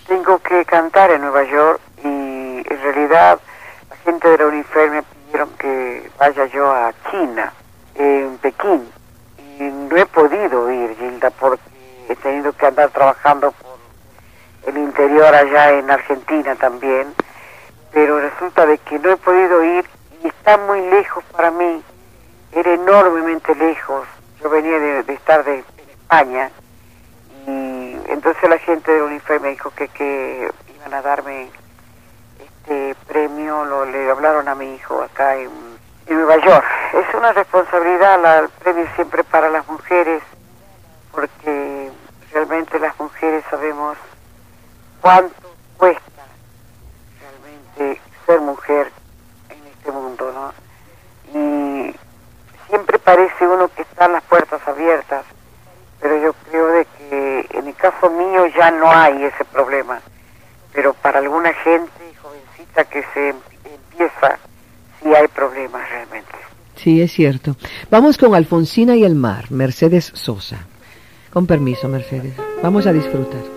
Tengo 0.07 0.39
que 0.39 0.65
cantar 0.65 1.11
en 1.11 1.21
Nueva 1.21 1.43
York 1.43 1.79
y 2.03 2.07
en 2.07 2.81
realidad 2.81 3.39
la 3.89 3.95
gente 3.97 4.27
de 4.27 4.37
la 4.39 4.47
UNIFER 4.47 4.89
me 4.89 5.03
que 5.57 6.09
vaya 6.17 6.45
yo 6.45 6.71
a 6.71 6.93
China, 7.11 7.53
en 7.95 8.37
Pekín. 8.39 8.89
Y 9.59 9.63
no 9.63 9.95
he 9.95 10.05
podido 10.05 10.71
ir, 10.71 10.95
Gilda, 10.97 11.29
porque 11.31 11.63
he 12.09 12.15
tenido 12.15 12.53
que 12.53 12.65
andar 12.65 12.89
trabajando 12.89 13.51
por 13.51 13.77
el 14.67 14.77
interior 14.77 15.33
allá 15.33 15.71
en 15.73 15.89
Argentina 15.89 16.55
también, 16.55 17.13
pero 17.91 18.19
resulta 18.19 18.65
de 18.65 18.77
que 18.79 18.99
no 18.99 19.11
he 19.11 19.17
podido 19.17 19.63
ir 19.63 19.85
y 20.23 20.27
está 20.27 20.57
muy 20.57 20.81
lejos 20.89 21.23
para 21.31 21.51
mí, 21.51 21.81
era 22.51 22.73
enormemente 22.73 23.55
lejos, 23.55 24.07
yo 24.41 24.49
venía 24.49 24.77
de, 24.79 25.13
estar 25.13 25.43
de, 25.43 25.63
España 25.89 26.49
y 27.45 27.97
entonces 28.07 28.49
la 28.49 28.57
gente 28.59 28.91
de 28.91 29.01
UNIFE 29.01 29.39
me 29.39 29.49
dijo 29.49 29.71
que, 29.71 29.87
que 29.89 30.49
iban 30.75 30.93
a 30.93 31.01
darme 31.01 31.49
este 32.67 32.95
premio, 33.07 33.63
lo, 33.63 33.85
le 33.85 34.09
hablaron 34.11 34.47
a 34.49 34.55
mi 34.55 34.75
hijo 34.75 35.01
acá 35.01 35.35
en, 35.35 35.49
en 36.07 36.17
Nueva 36.17 36.35
York. 36.37 36.65
Es 36.93 37.15
una 37.15 37.31
responsabilidad 37.31 38.39
el 38.43 38.49
premio 38.49 38.85
siempre 38.95 39.23
para 39.23 39.49
las 39.49 39.65
mujeres 39.67 40.21
porque 41.11 41.91
realmente 42.33 42.77
las 42.79 42.99
mujeres 42.99 43.43
sabemos 43.49 43.97
cuánto 44.99 45.49
cuesta 45.77 46.23
realmente 47.21 48.01
ser 48.25 48.41
mujer 48.41 48.91
en 49.49 49.67
este 49.67 49.91
mundo, 49.91 50.31
¿no? 50.33 51.39
Y 51.39 51.95
siempre 52.67 52.99
parece 52.99 53.47
uno 53.47 53.69
que 53.69 53.83
están 53.83 54.11
las 54.11 54.23
puertas 54.23 54.59
abiertas, 54.67 55.23
pero 56.01 56.17
yo 56.17 56.33
creo 56.49 56.67
de 56.67 56.85
que 56.85 57.47
en 57.51 57.67
el 57.67 57.75
caso 57.75 58.09
mío 58.09 58.45
ya 58.47 58.71
no 58.71 58.91
hay 58.91 59.23
ese 59.23 59.45
problema, 59.45 60.01
pero 60.73 60.93
para 60.93 61.19
alguna 61.19 61.53
gente 61.53 61.96
jovencita 62.77 62.83
que 62.85 63.03
se 63.13 63.29
empieza, 63.29 64.39
sí 65.01 65.09
hay 65.15 65.27
problemas 65.27 65.89
realmente. 65.89 66.31
Sí, 66.75 67.01
es 67.01 67.11
cierto. 67.11 67.55
Vamos 67.89 68.17
con 68.17 68.35
Alfonsina 68.35 68.95
y 68.95 69.03
el 69.03 69.15
mar, 69.15 69.51
Mercedes 69.51 70.11
Sosa. 70.13 70.67
Con 71.31 71.47
permiso, 71.47 71.87
Mercedes. 71.87 72.33
Vamos 72.61 72.85
a 72.85 72.93
disfrutar. 72.93 73.56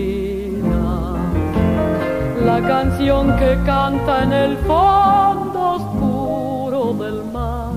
La 2.45 2.59
canción 2.59 3.35
que 3.37 3.57
canta 3.65 4.23
en 4.23 4.33
el 4.33 4.57
fondo 4.57 5.59
oscuro 5.75 6.93
del 6.93 7.23
mar 7.25 7.73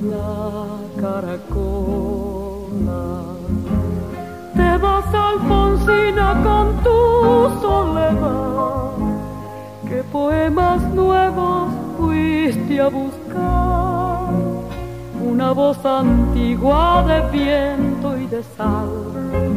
la 0.00 0.78
caracola. 1.00 2.22
Te 4.54 4.76
vas 4.78 5.14
Alfonsina 5.14 6.42
con 6.42 6.76
tu 6.82 7.60
soledad, 7.60 8.90
qué 9.88 10.02
poemas 10.12 10.82
nuevos 10.94 11.70
fuiste 11.96 12.80
a 12.80 12.88
buscar, 12.88 14.32
una 15.24 15.52
voz 15.52 15.84
antigua 15.84 17.04
de 17.06 17.20
viento 17.30 18.16
y 18.18 18.26
de 18.26 18.42
sal. 18.56 19.47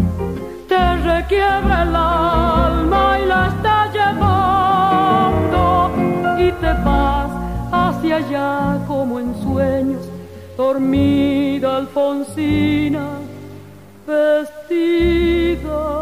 Te 1.01 1.07
requiebra 1.07 1.81
el 1.81 1.95
alma 1.95 3.17
y 3.19 3.25
la 3.25 3.47
está 3.47 3.91
llevando 3.91 5.59
y 6.37 6.51
te 6.51 6.73
vas 6.85 7.31
hacia 7.71 8.17
allá 8.17 8.85
como 8.87 9.19
en 9.19 9.33
sueños 9.41 10.07
dormida 10.55 11.77
Alfonsina, 11.77 13.17
vestida 14.05 16.01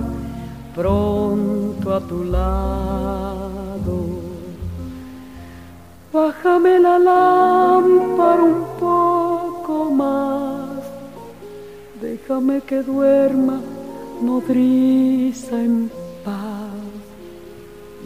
pronto 0.75 1.93
a 1.93 1.99
tu 1.99 2.23
lado. 2.23 3.97
Bájame 6.13 6.79
la 6.79 6.99
lámpara 6.99 8.43
un 8.43 8.65
poco 8.79 9.91
más, 9.91 10.83
déjame 12.01 12.61
que 12.61 12.83
duerma 12.83 13.61
nodriza 14.21 15.61
en 15.61 15.89
paz. 16.25 16.91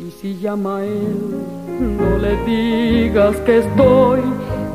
Y 0.05 0.11
si 0.11 0.37
llama 0.37 0.77
a 0.77 0.85
él, 0.85 1.41
no 1.79 2.17
le 2.19 2.35
digas 2.45 3.37
que 3.37 3.59
estoy, 3.59 4.21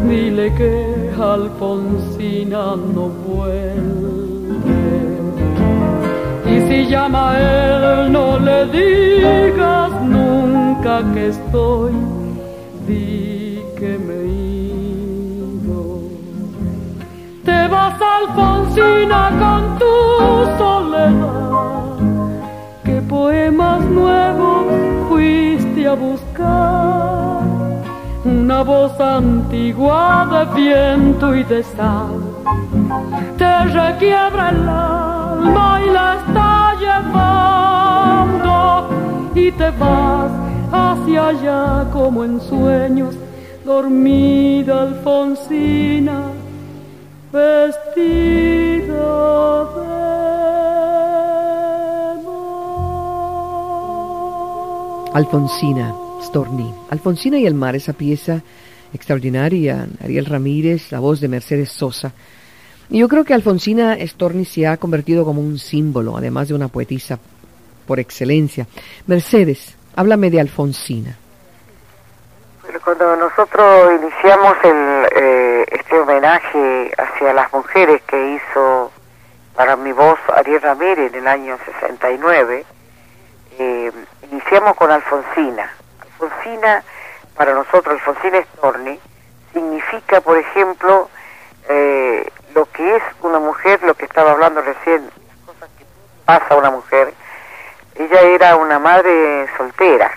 dile 0.08 0.52
que 0.54 1.12
Alfonsina 1.20 2.74
no 2.74 3.08
vuelve. 3.08 4.29
Si 6.70 6.86
llama 6.86 7.36
él, 7.36 8.12
no 8.12 8.38
le 8.38 8.64
digas 8.66 9.90
nunca 10.02 11.02
que 11.12 11.30
estoy, 11.30 11.90
di 12.86 13.60
que 13.76 13.98
me 13.98 14.18
ido. 14.28 15.80
Te 17.44 17.66
vas, 17.66 18.00
Alfonsina, 18.00 19.22
con 19.42 19.62
tu 19.80 19.94
soledad. 20.58 21.96
¿Qué 22.84 23.02
poemas 23.02 23.80
nuevos 23.86 24.66
fuiste 25.08 25.88
a 25.88 25.94
buscar? 25.94 27.40
una 28.24 28.62
voz 28.62 29.00
antigua 29.00 30.28
de 30.30 30.60
viento 30.60 31.34
y 31.34 31.42
de 31.42 31.62
sal 31.64 32.20
te 33.38 33.64
requiebra 33.64 34.50
el 34.50 34.68
alma 34.68 35.80
y 35.84 35.90
la 35.90 36.16
está 36.16 36.49
y 39.34 39.52
te 39.52 39.70
vas 39.70 40.30
hacia 40.72 41.28
allá 41.28 41.90
como 41.92 42.24
en 42.24 42.40
sueños, 42.40 43.14
dormida 43.64 44.82
Alfonsina, 44.82 46.22
vestida 47.32 48.90
de 49.74 50.00
Alfonsina 55.14 55.94
Storni. 56.22 56.72
Alfonsina 56.90 57.38
y 57.38 57.46
el 57.46 57.54
mar, 57.54 57.74
esa 57.76 57.92
pieza 57.92 58.42
extraordinaria, 58.92 59.86
Ariel 60.02 60.26
Ramírez, 60.26 60.92
la 60.92 61.00
voz 61.00 61.20
de 61.20 61.28
Mercedes 61.28 61.70
Sosa. 61.70 62.12
Yo 62.90 63.08
creo 63.08 63.24
que 63.24 63.34
Alfonsina 63.34 63.96
Storni 64.00 64.44
se 64.44 64.66
ha 64.66 64.76
convertido 64.76 65.24
como 65.24 65.40
un 65.40 65.58
símbolo, 65.58 66.16
además 66.16 66.48
de 66.48 66.54
una 66.54 66.66
poetisa 66.66 67.20
por 67.86 68.00
excelencia. 68.00 68.66
Mercedes, 69.06 69.76
háblame 69.94 70.28
de 70.28 70.40
Alfonsina. 70.40 71.16
Cuando 72.84 73.14
nosotros 73.14 73.92
iniciamos 74.00 74.56
el, 74.64 75.06
eh, 75.14 75.66
este 75.70 76.00
homenaje 76.00 76.90
hacia 76.98 77.32
las 77.32 77.52
mujeres 77.52 78.02
que 78.02 78.34
hizo 78.34 78.90
para 79.54 79.76
mi 79.76 79.92
voz 79.92 80.18
Ariel 80.34 80.60
Ramírez 80.60 81.12
en 81.12 81.20
el 81.20 81.28
año 81.28 81.58
69, 81.64 82.64
eh, 83.58 83.92
iniciamos 84.32 84.74
con 84.74 84.90
Alfonsina. 84.90 85.70
Alfonsina, 86.00 86.82
para 87.36 87.54
nosotros, 87.54 88.00
Alfonsina 88.00 88.42
Storni, 88.56 88.98
significa, 89.52 90.20
por 90.20 90.38
ejemplo, 90.38 91.08
eh, 91.68 92.09
lo 92.54 92.70
que 92.70 92.96
es 92.96 93.02
una 93.22 93.38
mujer, 93.38 93.82
lo 93.82 93.94
que 93.94 94.04
estaba 94.04 94.32
hablando 94.32 94.60
recién, 94.62 95.10
las 95.28 95.36
cosas 95.46 95.70
que 95.78 95.84
pasa 96.24 96.46
a 96.50 96.56
una 96.56 96.70
mujer. 96.70 97.14
Ella 97.94 98.20
era 98.20 98.56
una 98.56 98.78
madre 98.78 99.48
soltera, 99.56 100.12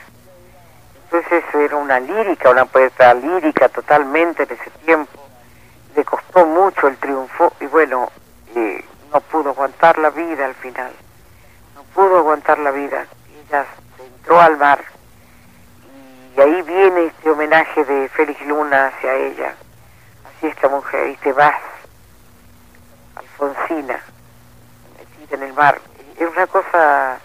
entonces 1.05 1.43
era 1.53 1.75
una 1.75 1.99
lírica, 1.99 2.49
una 2.49 2.65
poeta 2.65 3.13
lírica 3.13 3.69
totalmente 3.69 4.43
en 4.43 4.51
ese 4.51 4.69
tiempo. 4.85 5.19
Le 5.95 6.03
costó 6.05 6.45
mucho 6.45 6.87
el 6.87 6.97
triunfo 6.97 7.53
y 7.59 7.65
bueno, 7.67 8.09
eh, 8.55 8.83
no 9.13 9.21
pudo 9.21 9.49
aguantar 9.49 9.97
la 9.99 10.09
vida 10.09 10.45
al 10.45 10.55
final. 10.55 10.91
No 11.75 11.83
pudo 11.93 12.17
aguantar 12.17 12.57
la 12.59 12.71
vida. 12.71 13.05
Ella 13.47 13.65
se 13.97 14.03
entró 14.03 14.41
al 14.41 14.57
mar 14.57 14.83
y 16.35 16.41
ahí 16.41 16.61
viene 16.63 17.05
este 17.05 17.29
homenaje 17.29 17.85
de 17.85 18.09
Félix 18.09 18.41
Luna 18.47 18.87
hacia 18.87 19.13
ella. 19.13 19.53
Así 20.25 20.47
esta 20.47 20.67
mujer, 20.67 21.09
y 21.09 21.15
te 21.17 21.31
vas, 21.31 21.55
Alfonsina, 23.15 23.99
metida 24.97 25.37
en 25.37 25.43
el 25.43 25.53
mar. 25.53 25.79
Es 26.17 26.29
una 26.29 26.47
cosa 26.47 27.17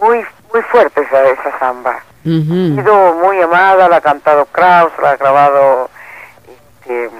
muy 0.00 0.24
muy 0.52 0.62
fuerte 0.62 1.02
esa, 1.02 1.22
esa 1.28 1.58
samba. 1.58 2.02
Ha 2.22 2.82
sido 2.82 3.14
muy 3.14 3.40
amada, 3.40 3.88
la 3.88 3.96
ha 3.96 4.00
cantado 4.00 4.46
Kraus, 4.46 4.92
la 5.00 5.12
ha 5.12 5.16
grabado 5.16 5.88
este, 6.48 7.10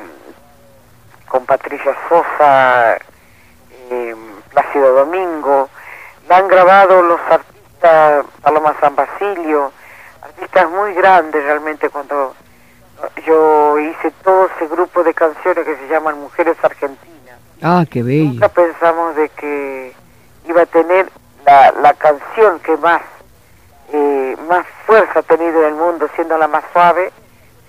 con 1.26 1.46
Patricia 1.46 1.96
Sosa, 2.09 2.96
eh, 3.90 4.16
Plácido 4.50 4.92
Domingo, 4.92 5.70
la 6.29 6.38
han 6.38 6.48
grabado 6.48 7.03
los 7.03 7.20
artistas 7.31 8.26
Paloma 8.42 8.74
San 8.81 8.94
Basilio, 8.94 9.72
artistas 10.22 10.68
muy 10.70 10.92
grandes 10.94 11.42
realmente 11.44 11.88
cuando 11.88 12.35
yo 13.24 13.79
hice 13.79 14.11
todo 14.22 14.50
ese 14.55 14.66
grupo 14.66 15.03
de 15.03 15.14
canciones 15.14 15.64
que 15.64 15.76
se 15.76 15.88
llaman 15.88 16.20
Mujeres 16.20 16.57
Argentinas. 16.62 17.19
Ah, 17.62 17.85
qué 17.90 18.03
bello. 18.03 18.33
Nunca 18.33 18.48
pensamos 18.48 19.16
de 19.16 19.29
que 19.31 19.92
iba 20.48 20.62
a 20.62 20.66
tener 20.66 21.11
la, 21.44 21.72
la 21.72 21.92
canción 21.94 22.59
que 22.61 22.76
más 22.79 23.03
eh, 23.92 24.37
más 24.48 24.66
fuerza 24.87 25.20
ha 25.20 25.22
tenido 25.22 25.61
en 25.62 25.68
el 25.68 25.74
mundo, 25.74 26.09
siendo 26.14 26.37
la 26.38 26.46
más 26.46 26.64
suave, 26.72 27.11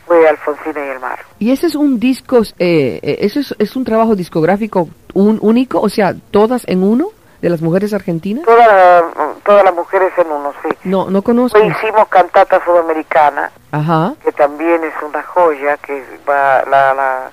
fue 0.06 0.28
Alfonsina 0.28 0.86
y 0.86 0.90
el 0.90 1.00
mar. 1.00 1.20
¿Y 1.40 1.52
ese 1.52 1.68
es 1.68 1.76
un 1.76 2.00
disco, 2.00 2.42
eh, 2.60 3.00
eh, 3.02 3.18
eso 3.22 3.40
es, 3.40 3.56
es, 3.58 3.76
un 3.76 3.84
trabajo 3.84 4.16
discográfico 4.16 4.90
un, 5.14 5.40
único, 5.42 5.80
o 5.80 5.90
sea, 5.90 6.14
todas 6.32 6.68
en 6.68 6.84
uno 6.84 7.08
de 7.42 7.50
las 7.50 7.62
mujeres 7.62 7.94
argentinas? 7.94 8.46
Todas 8.46 9.04
todas 9.44 9.64
las 9.64 9.74
mujeres 9.74 10.12
en 10.18 10.28
uno, 10.28 10.54
sí. 10.62 10.70
No, 10.84 11.10
no 11.10 11.22
conozco. 11.24 11.60
Pues 11.60 11.76
hicimos 11.78 12.08
Cantata 12.10 12.64
Sudamericana, 12.64 13.52
Ajá. 13.72 14.14
que 14.24 14.32
también 14.32 14.84
es 14.84 14.94
una 15.02 15.24
joya, 15.24 15.78
que 15.78 16.04
va, 16.28 16.64
la, 16.70 16.94
la, 16.94 17.32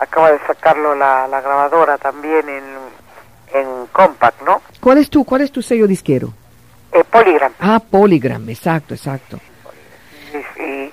acaba 0.00 0.32
de 0.32 0.38
sacarlo 0.46 0.94
la, 0.94 1.28
la 1.28 1.40
grabadora 1.40 1.98
también 1.98 2.48
en, 2.48 2.64
en 3.52 3.86
Compact, 3.92 4.42
¿no? 4.42 4.62
¿Cuál 4.80 4.98
es 4.98 5.10
tu, 5.10 5.24
cuál 5.24 5.42
es 5.42 5.52
tu 5.52 5.62
sello 5.62 5.86
disquero? 5.86 6.32
Eh, 6.92 7.04
Polygram. 7.04 7.52
Ah, 7.60 7.78
Polygram, 7.78 8.48
exacto, 8.48 8.94
exacto. 8.94 9.38
Y, 10.32 10.62
y, 10.62 10.92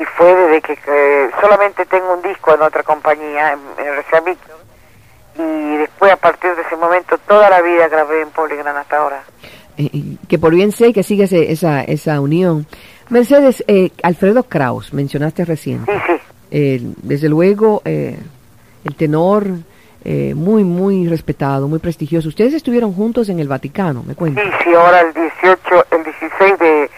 y 0.00 0.04
fue 0.16 0.34
desde 0.34 0.62
que, 0.62 0.76
que, 0.76 1.30
solamente 1.40 1.84
tengo 1.86 2.14
un 2.14 2.22
disco 2.22 2.54
en 2.54 2.62
otra 2.62 2.82
compañía, 2.82 3.52
en, 3.52 3.84
en 3.84 3.92
RCA 3.98 4.20
Victor, 4.20 4.56
y 5.36 5.76
después 5.76 6.12
a 6.12 6.16
partir 6.16 6.54
de 6.54 6.62
ese 6.62 6.76
momento 6.76 7.18
toda 7.18 7.50
la 7.50 7.60
vida 7.60 7.88
grabé 7.88 8.22
en 8.22 8.30
Polygram 8.30 8.76
hasta 8.76 8.98
ahora. 8.98 9.22
Eh, 9.76 10.16
que 10.28 10.38
por 10.38 10.54
bien 10.54 10.70
sé 10.70 10.92
que 10.92 11.02
sigue 11.02 11.24
ese, 11.24 11.50
esa, 11.50 11.82
esa 11.82 12.20
unión. 12.20 12.66
Mercedes, 13.08 13.64
eh, 13.66 13.90
Alfredo 14.02 14.44
Kraus, 14.44 14.94
mencionaste 14.94 15.44
recién. 15.44 15.84
Sí, 15.84 15.92
sí. 16.06 16.12
Eh, 16.52 16.80
desde 17.02 17.28
luego, 17.28 17.82
el 18.84 18.94
tenor 18.94 19.46
eh, 20.06 20.34
muy, 20.34 20.64
muy 20.64 21.08
respetado, 21.08 21.66
muy 21.66 21.78
prestigioso. 21.78 22.28
Ustedes 22.28 22.52
estuvieron 22.52 22.92
juntos 22.92 23.30
en 23.30 23.40
el 23.40 23.48
Vaticano, 23.48 24.02
me 24.02 24.14
cuentan. 24.14 24.44
Sí, 24.44 24.50
sí, 24.64 24.74
ahora 24.74 25.00
el 25.00 25.14
18, 25.14 25.86
el 25.90 26.04
16 26.04 26.58
de, 26.58 26.90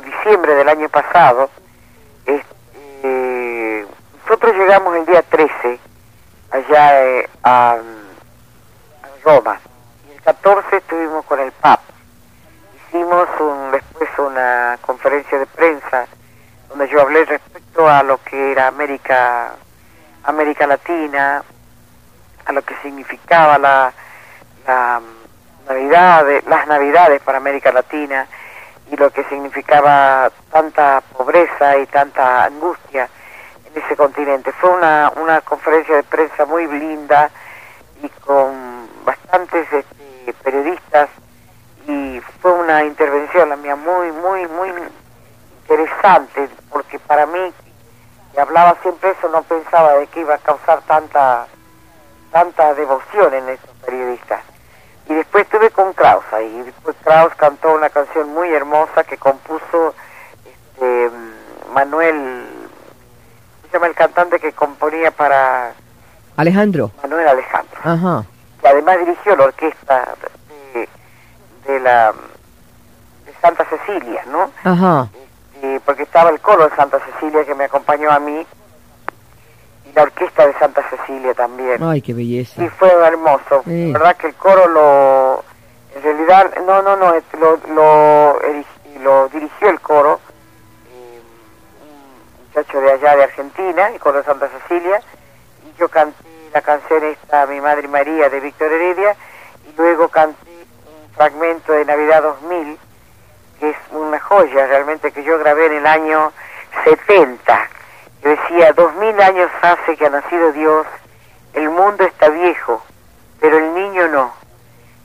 diciembre 0.00 0.54
del 0.54 0.68
año 0.68 0.88
pasado, 0.88 1.50
este, 2.24 3.86
nosotros 4.24 4.56
llegamos 4.56 4.96
el 4.96 5.06
día 5.06 5.22
13 5.22 5.78
allá 6.50 7.04
eh, 7.04 7.28
a, 7.42 7.72
a, 7.72 7.78
Roma 9.22 9.60
y 10.08 10.16
el 10.16 10.22
14 10.22 10.76
estuvimos 10.76 11.24
con 11.26 11.38
el 11.38 11.52
Papa. 11.52 11.82
Hicimos 12.88 13.28
un, 13.40 13.70
después 13.72 14.08
una 14.18 14.78
conferencia 14.80 15.38
de 15.38 15.46
prensa 15.46 16.06
donde 16.70 16.88
yo 16.88 17.02
hablé 17.02 17.26
respecto 17.26 17.88
a 17.88 18.02
lo 18.02 18.18
que 18.24 18.52
era 18.52 18.68
América 18.68 19.54
América 20.28 20.66
Latina, 20.66 21.42
a 22.44 22.52
lo 22.52 22.62
que 22.62 22.74
significaba 22.82 23.58
la, 23.58 23.92
la 24.66 25.00
Navidad, 25.66 26.26
las 26.46 26.66
Navidades 26.66 27.20
para 27.22 27.38
América 27.38 27.72
Latina 27.72 28.26
y 28.90 28.96
lo 28.96 29.10
que 29.10 29.24
significaba 29.24 30.30
tanta 30.50 31.02
pobreza 31.12 31.76
y 31.78 31.86
tanta 31.86 32.44
angustia 32.44 33.08
en 33.66 33.82
ese 33.82 33.96
continente. 33.96 34.52
Fue 34.52 34.70
una, 34.70 35.12
una 35.16 35.40
conferencia 35.40 35.96
de 35.96 36.02
prensa 36.02 36.44
muy 36.46 36.66
linda 36.66 37.30
y 38.02 38.08
con 38.20 38.88
bastantes 39.04 39.66
este, 39.72 40.32
periodistas 40.42 41.08
y 41.86 42.20
fue 42.40 42.52
una 42.52 42.84
intervención 42.84 43.48
la 43.48 43.56
mía 43.56 43.76
muy, 43.76 44.12
muy, 44.12 44.46
muy 44.46 44.72
interesante 45.62 46.48
porque 46.70 46.98
para 46.98 47.26
mí, 47.26 47.52
que 48.38 48.42
hablaba 48.42 48.76
siempre 48.82 49.10
eso, 49.10 49.28
no 49.30 49.42
pensaba 49.42 49.94
de 49.94 50.06
que 50.06 50.20
iba 50.20 50.36
a 50.36 50.38
causar 50.38 50.80
tanta 50.82 51.48
tanta 52.30 52.72
devoción 52.74 53.34
en 53.34 53.48
esos 53.48 53.70
periodistas. 53.84 54.44
Y 55.08 55.14
después 55.14 55.42
estuve 55.42 55.70
con 55.70 55.92
Kraus 55.92 56.22
ahí, 56.30 56.46
y 56.46 56.62
después 56.62 56.94
Kraus 57.02 57.34
cantó 57.34 57.72
una 57.72 57.90
canción 57.90 58.32
muy 58.32 58.54
hermosa 58.54 59.02
que 59.02 59.16
compuso 59.16 59.92
este, 60.46 61.10
Manuel, 61.72 62.46
se 63.66 63.72
llama 63.72 63.88
el 63.88 63.96
cantante 63.96 64.38
que 64.38 64.52
componía 64.52 65.10
para... 65.10 65.72
Alejandro. 66.36 66.92
Manuel 67.02 67.26
Alejandro. 67.26 67.80
Ajá. 67.82 68.24
Que 68.60 68.68
además 68.68 69.00
dirigió 69.00 69.34
la 69.34 69.44
orquesta 69.46 70.14
de, 70.74 70.88
de 71.66 71.80
la 71.80 72.12
de 72.12 73.32
Santa 73.42 73.64
Cecilia, 73.64 74.22
¿no? 74.28 74.48
Ajá. 74.62 75.08
Porque 75.88 76.02
estaba 76.02 76.28
el 76.28 76.38
coro 76.40 76.68
de 76.68 76.76
Santa 76.76 77.00
Cecilia 77.00 77.46
que 77.46 77.54
me 77.54 77.64
acompañó 77.64 78.10
a 78.10 78.18
mí 78.18 78.46
y 79.86 79.92
la 79.94 80.02
orquesta 80.02 80.46
de 80.46 80.52
Santa 80.58 80.86
Cecilia 80.90 81.32
también. 81.32 81.82
Ay, 81.82 82.02
qué 82.02 82.12
belleza. 82.12 82.62
Y 82.62 82.68
fue 82.68 82.92
hermoso. 82.92 83.62
Sí. 83.64 83.90
verdad 83.90 84.14
que 84.18 84.26
el 84.26 84.34
coro 84.34 84.68
lo... 84.68 85.44
En 85.96 86.02
realidad, 86.02 86.54
no, 86.66 86.82
no, 86.82 86.94
no, 86.94 87.14
lo, 87.40 87.58
lo, 87.74 88.38
lo 89.02 89.28
dirigió 89.30 89.70
el 89.70 89.80
coro, 89.80 90.20
eh, 90.92 91.22
un 91.80 92.48
muchacho 92.48 92.80
de 92.82 92.92
allá 92.92 93.16
de 93.16 93.22
Argentina, 93.22 93.88
el 93.88 93.98
coro 93.98 94.18
de 94.18 94.24
Santa 94.24 94.50
Cecilia, 94.50 95.00
y 95.64 95.80
yo 95.80 95.88
canté 95.88 96.22
la 96.52 96.60
canción 96.60 97.02
esta, 97.02 97.46
Mi 97.46 97.62
Madre 97.62 97.88
María, 97.88 98.28
de 98.28 98.40
Víctor 98.40 98.70
Heredia, 98.70 99.16
y 99.66 99.74
luego 99.74 100.08
canté 100.08 100.50
un 100.50 101.14
fragmento 101.14 101.72
de 101.72 101.86
Navidad 101.86 102.24
2000, 102.24 102.78
que 103.58 103.70
es 103.70 103.76
una 103.90 104.20
joya 104.20 104.66
realmente 104.66 105.12
que 105.12 105.22
yo 105.22 105.38
grabé 105.38 105.66
en 105.66 105.74
el 105.74 105.86
año 105.86 106.32
70. 106.84 107.68
Yo 108.22 108.30
decía, 108.30 108.72
dos 108.72 108.94
mil 108.94 109.20
años 109.20 109.50
hace 109.62 109.96
que 109.96 110.06
ha 110.06 110.10
nacido 110.10 110.52
Dios, 110.52 110.86
el 111.54 111.70
mundo 111.70 112.04
está 112.04 112.28
viejo, 112.28 112.82
pero 113.40 113.58
el 113.58 113.74
niño 113.74 114.08
no. 114.08 114.34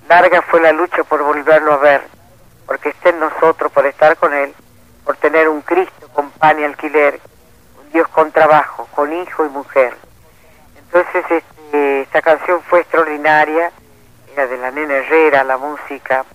Larga 0.08 0.42
fue 0.44 0.62
la 0.62 0.72
lucha 0.72 1.04
por 1.04 1.24
volverlo 1.24 1.74
a 1.74 1.78
ver, 1.78 2.04
porque 2.66 2.90
esté 2.90 3.10
en 3.10 3.20
nosotros, 3.20 3.72
por 3.72 3.86
estar 3.86 4.18
con 4.18 4.34
Él, 4.34 4.54
por 5.06 5.16
tener 5.18 5.48
un 5.48 5.62
Cristo 5.62 6.10
con 6.14 6.32
pan 6.32 6.60
y 6.60 6.64
alquiler, 6.64 7.20
un 7.84 7.92
Dios 7.92 8.08
con 8.10 8.32
trabajo, 8.32 8.88
con 8.94 9.14
hijo 9.14 9.46
y 9.46 9.50
mujer. 9.50 9.96
Entonces 10.78 11.26
este, 11.30 12.02
esta 12.02 12.22
canción 12.22 12.62
fue 12.64 12.82
extraordinaria, 12.82 13.72
era 14.34 14.48
de 14.48 14.58
la 14.58 14.72
nena 14.72 14.96
Herrera, 14.96 15.44
la 15.44 15.58
música, 15.58 16.26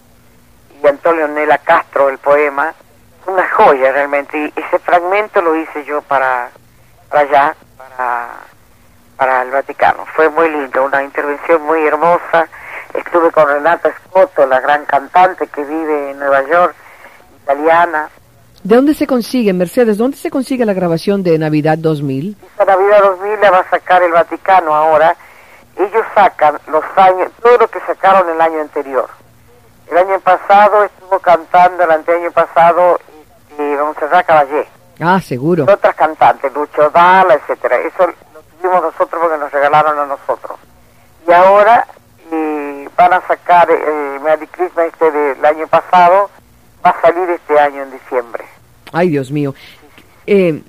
y 0.82 0.86
Antonio 0.86 1.28
Nela 1.28 1.58
Castro, 1.58 2.08
el 2.08 2.18
poema, 2.18 2.72
una 3.26 3.48
joya 3.50 3.92
realmente, 3.92 4.38
y 4.38 4.60
ese 4.60 4.78
fragmento 4.78 5.42
lo 5.42 5.56
hice 5.56 5.84
yo 5.84 6.02
para, 6.02 6.50
para 7.08 7.22
allá, 7.22 7.56
para, 7.76 8.28
para 9.16 9.42
el 9.42 9.50
Vaticano. 9.50 10.06
Fue 10.14 10.28
muy 10.28 10.50
lindo, 10.50 10.84
una 10.84 11.02
intervención 11.02 11.62
muy 11.62 11.86
hermosa. 11.86 12.48
Estuve 12.94 13.30
con 13.30 13.46
Renata 13.48 13.92
Scotto, 14.06 14.46
la 14.46 14.60
gran 14.60 14.84
cantante 14.86 15.46
que 15.48 15.62
vive 15.62 16.12
en 16.12 16.18
Nueva 16.18 16.42
York, 16.48 16.74
italiana. 17.42 18.08
¿De 18.62 18.74
dónde 18.74 18.94
se 18.94 19.06
consigue, 19.06 19.52
Mercedes? 19.52 19.98
¿Dónde 19.98 20.16
se 20.16 20.30
consigue 20.30 20.64
la 20.64 20.72
grabación 20.72 21.22
de 21.22 21.38
Navidad 21.38 21.78
2000? 21.78 22.36
Esa 22.54 22.64
Navidad 22.64 23.02
2000 23.02 23.40
la 23.40 23.50
va 23.50 23.58
a 23.58 23.70
sacar 23.70 24.02
el 24.02 24.12
Vaticano 24.12 24.74
ahora. 24.74 25.14
Ellos 25.76 26.04
sacan 26.14 26.58
los 26.66 26.84
años, 26.96 27.30
todo 27.40 27.56
lo 27.58 27.68
que 27.68 27.78
sacaron 27.80 28.28
el 28.28 28.40
año 28.40 28.60
anterior. 28.60 29.08
El 29.90 29.96
año 29.96 30.20
pasado 30.20 30.84
estuvo 30.84 31.18
cantando, 31.18 31.84
el 31.84 31.90
anteaño 31.90 32.30
pasado, 32.32 32.98
este, 33.50 33.76
Montserrat 33.76 34.26
Caballé. 34.26 34.66
Ah, 35.00 35.20
seguro. 35.20 35.64
Y 35.66 35.70
otras 35.70 35.94
cantantes, 35.94 36.52
Lucho 36.52 36.90
Dalla, 36.90 37.34
etcétera. 37.34 37.76
Eso 37.78 38.06
lo 38.06 38.42
tuvimos 38.42 38.82
nosotros 38.82 39.20
porque 39.20 39.38
nos 39.38 39.52
regalaron 39.52 39.98
a 39.98 40.06
nosotros. 40.06 40.58
Y 41.26 41.32
ahora 41.32 41.86
eh, 42.30 42.88
van 42.96 43.12
a 43.12 43.20
sacar 43.26 43.70
eh, 43.70 44.18
Merry 44.22 44.46
Christmas 44.48 44.86
este 44.86 45.10
del 45.10 45.44
año 45.44 45.66
pasado, 45.68 46.30
va 46.84 46.90
a 46.90 47.00
salir 47.00 47.30
este 47.30 47.58
año 47.58 47.82
en 47.82 47.92
diciembre. 47.92 48.44
Ay, 48.92 49.08
Dios 49.10 49.30
mío. 49.30 49.54
Eh, 50.26 50.62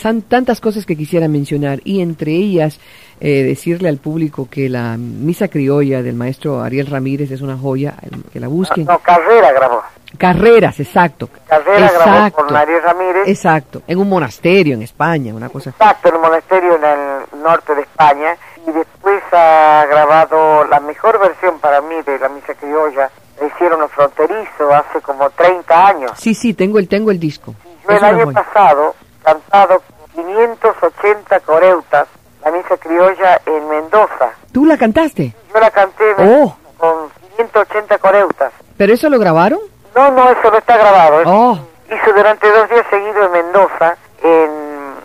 son 0.00 0.22
tantas 0.22 0.60
cosas 0.60 0.86
que 0.86 0.96
quisiera 0.96 1.28
mencionar 1.28 1.80
y 1.84 2.00
entre 2.00 2.32
ellas 2.32 2.80
eh, 3.20 3.42
decirle 3.42 3.88
al 3.88 3.98
público 3.98 4.48
que 4.50 4.68
la 4.68 4.96
misa 4.96 5.48
criolla 5.48 6.02
del 6.02 6.14
maestro 6.14 6.62
Ariel 6.62 6.86
Ramírez 6.86 7.30
es 7.30 7.42
una 7.42 7.58
joya, 7.58 7.94
que 8.32 8.40
la 8.40 8.48
busquen. 8.48 8.86
No, 8.86 8.98
Carrera 8.98 9.52
grabó. 9.52 9.82
Carreras, 10.16 10.80
exacto. 10.80 11.28
Carrera 11.46 11.90
grabó 11.92 12.10
exacto. 12.10 12.46
con 12.46 12.56
Ariel 12.56 12.82
Ramírez. 12.82 13.28
Exacto, 13.28 13.82
en 13.86 13.98
un 13.98 14.08
monasterio 14.08 14.74
en 14.74 14.82
España, 14.82 15.34
una 15.34 15.50
cosa. 15.50 15.70
Exacto, 15.70 16.08
en 16.08 16.14
un 16.16 16.22
monasterio 16.22 16.76
en 16.76 16.84
el 16.84 17.42
norte 17.42 17.74
de 17.74 17.82
España. 17.82 18.36
Y 18.66 18.72
después 18.72 19.22
ha 19.32 19.86
grabado 19.88 20.64
la 20.64 20.80
mejor 20.80 21.20
versión 21.20 21.58
para 21.60 21.80
mí 21.82 21.96
de 22.02 22.18
la 22.18 22.28
misa 22.28 22.54
criolla. 22.54 23.10
La 23.40 23.46
hicieron 23.46 23.80
los 23.80 23.90
fronterizos 23.92 24.72
hace 24.72 25.00
como 25.00 25.28
30 25.30 25.86
años. 25.86 26.12
Sí, 26.16 26.34
sí, 26.34 26.54
tengo 26.54 26.78
el 26.78 26.88
tengo 26.88 27.10
el 27.10 27.20
disco. 27.20 27.54
Yo 27.88 27.96
el 27.96 28.04
año 28.04 28.24
joya. 28.24 28.42
pasado 28.42 28.94
cantado 29.34 29.82
580 30.14 31.40
coreutas, 31.40 32.06
la 32.44 32.50
misa 32.50 32.76
criolla 32.76 33.40
en 33.46 33.68
Mendoza. 33.68 34.30
¿Tú 34.52 34.64
la 34.66 34.76
cantaste? 34.76 35.34
Yo 35.52 35.60
la 35.60 35.70
canté 35.70 36.04
Oh. 36.18 36.54
con 36.78 37.10
580 37.36 37.98
coreutas. 37.98 38.52
¿Pero 38.76 38.94
eso 38.94 39.08
lo 39.08 39.18
grabaron? 39.18 39.60
No, 39.94 40.10
no, 40.10 40.30
eso 40.30 40.50
no 40.50 40.58
está 40.58 40.76
grabado. 40.76 41.22
Oh, 41.26 41.58
Hizo 41.88 42.12
durante 42.12 42.50
dos 42.50 42.68
días 42.70 42.86
seguidos 42.88 43.26
en 43.26 43.32
Mendoza, 43.32 43.96
en 44.22 44.50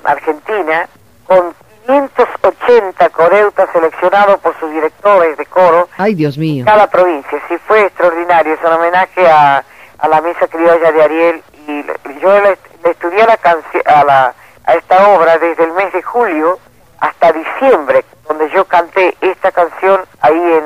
Argentina, 0.04 0.88
con 1.26 1.54
580 1.88 3.10
coreutas 3.10 3.70
seleccionados 3.74 4.40
por 4.40 4.58
sus 4.60 4.72
directores 4.72 5.36
de 5.38 5.46
coro 5.48 5.88
ay, 5.98 6.14
Dios 6.16 6.38
mío. 6.38 6.64
cada 6.66 6.88
provincia. 6.88 7.40
Sí, 7.48 7.58
fue 7.68 7.86
extraordinario. 7.86 8.54
Es 8.54 8.60
un 8.64 8.74
homenaje 8.74 9.28
a, 9.28 9.64
a 10.00 10.08
la 10.08 10.22
misa 10.22 10.48
criolla 10.48 10.92
de 10.92 11.04
Ariel. 11.04 11.44
Y 11.68 11.84
yo 12.22 12.40
le, 12.42 12.58
estudié 12.90 13.26
la 13.26 13.38
canci- 13.40 13.84
a, 13.86 14.04
la, 14.04 14.34
a 14.66 14.74
esta 14.74 15.10
obra 15.10 15.38
desde 15.38 15.64
el 15.64 15.72
mes 15.74 15.92
de 15.94 16.02
julio 16.02 16.60
hasta 17.00 17.32
diciembre, 17.34 18.06
donde 18.28 18.50
yo 18.52 18.66
canté 18.66 19.16
esta 19.22 19.52
canción 19.52 20.02
ahí 20.22 20.38
en, 20.40 20.64